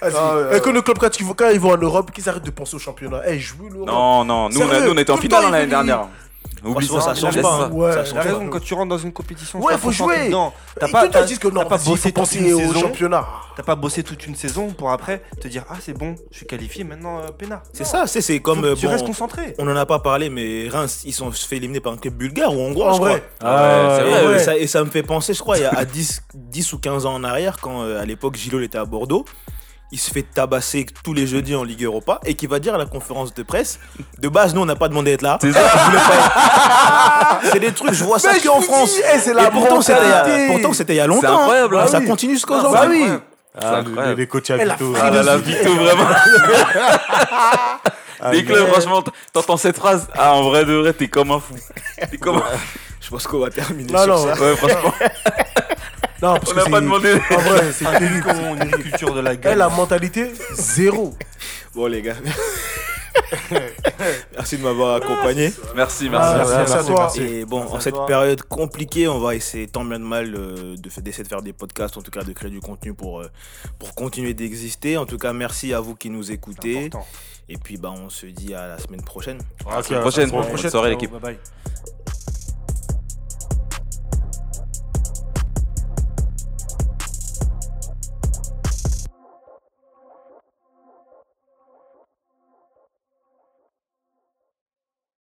[0.01, 0.07] Ah,
[0.55, 2.49] Et que le club, quand ils vont, quand ils vont en Europe, qu'ils arrêtent de
[2.49, 3.21] penser au championnat?
[3.27, 3.87] Eh, jouez l'Europe.
[3.87, 6.07] Non, non, nous, on, a- Sérieux, nous, on était en finale l'année dernière.
[6.63, 7.63] Oublie ça, ça change laisse pas, ça.
[7.65, 7.71] hein.
[7.71, 8.29] Ouais, Ça t'as change T'as pas.
[8.29, 10.31] raison, quand tu rentres dans une compétition, Ouais, faut jouer.
[10.79, 12.79] T'as pas, que non, pas bossé toute une au saison.
[12.79, 13.25] championnat.
[13.55, 16.45] T'as pas bossé toute une saison pour après te dire ah c'est bon, je suis
[16.47, 17.61] qualifié maintenant euh, peinard.
[17.73, 18.63] C'est ça, c'est c'est comme.
[18.63, 19.55] Euh, tu bon, restes concentré.
[19.59, 22.53] on en a pas parlé, mais Reims, ils sont fait éliminer par un club bulgare
[22.55, 23.09] ou hongrois, En je crois.
[23.09, 23.23] vrai.
[23.41, 25.77] Ah ouais, c'est Et, ça, et ça me fait penser, je crois, il y a
[25.77, 28.85] à 10, 10 ou 15 ans en arrière, quand euh, à l'époque Gilles était à
[28.85, 29.25] Bordeaux,
[29.91, 32.77] il se fait tabasser tous les jeudis en Ligue Europa et qui va dire à
[32.77, 33.79] la conférence de presse
[34.19, 35.37] De base, nous, on n'a pas demandé d'être là.
[35.41, 35.61] C'est ça.
[37.51, 38.93] C'est des trucs, je vois ça Mais que je en vous France.
[38.93, 40.53] dis, eh, c'est la et pourtant, c'était il y a- mentalité.
[40.53, 41.27] pourtant, c'était il y a longtemps.
[41.27, 41.39] hein.
[41.41, 42.07] incroyable, Et ah ça oui.
[42.07, 43.05] continue jusqu'à Ah, aujourd'hui.
[43.05, 43.19] bah oui.
[43.59, 44.09] C'est Ah, incroyable.
[44.09, 44.93] les- Les coachs à Vito.
[45.01, 45.37] Ah là là.
[45.37, 46.03] Vito, vraiment.
[48.31, 50.07] Les clubs, franchement, t'entends cette phrase.
[50.17, 51.55] Ah, en vrai de vrai, t'es comme un fou.
[52.11, 52.43] T'es comme un
[53.01, 54.35] Je pense qu'on va terminer Non, sur non.
[54.35, 54.41] ça.
[54.41, 54.93] Ouais, franchement.
[56.21, 57.13] Non, parce On que n'a c'est- pas demandé.
[57.13, 59.57] En vrai, c'est con, une culture de la Eh, gueule.
[59.57, 61.15] la mentalité, zéro.
[61.73, 62.15] Bon, les gars.
[64.35, 65.51] Merci de m'avoir accompagné.
[65.75, 66.53] Merci, Ah, merci.
[66.55, 67.11] merci à toi.
[67.17, 68.05] Et bon, Merci en cette toi.
[68.05, 71.97] période compliquée, on va essayer tant bien de mal euh, d'essayer de faire des podcasts,
[71.97, 73.29] en tout cas de créer du contenu pour, euh,
[73.77, 74.97] pour continuer d'exister.
[74.97, 76.89] En tout cas, merci à vous qui nous écoutez.
[77.49, 79.39] Et puis, bah, on se dit à la semaine prochaine.
[79.65, 80.29] Ok, À la prochaine.
[80.33, 81.11] à la Bonne soirée, l'équipe.
[81.11, 81.37] Bye bye.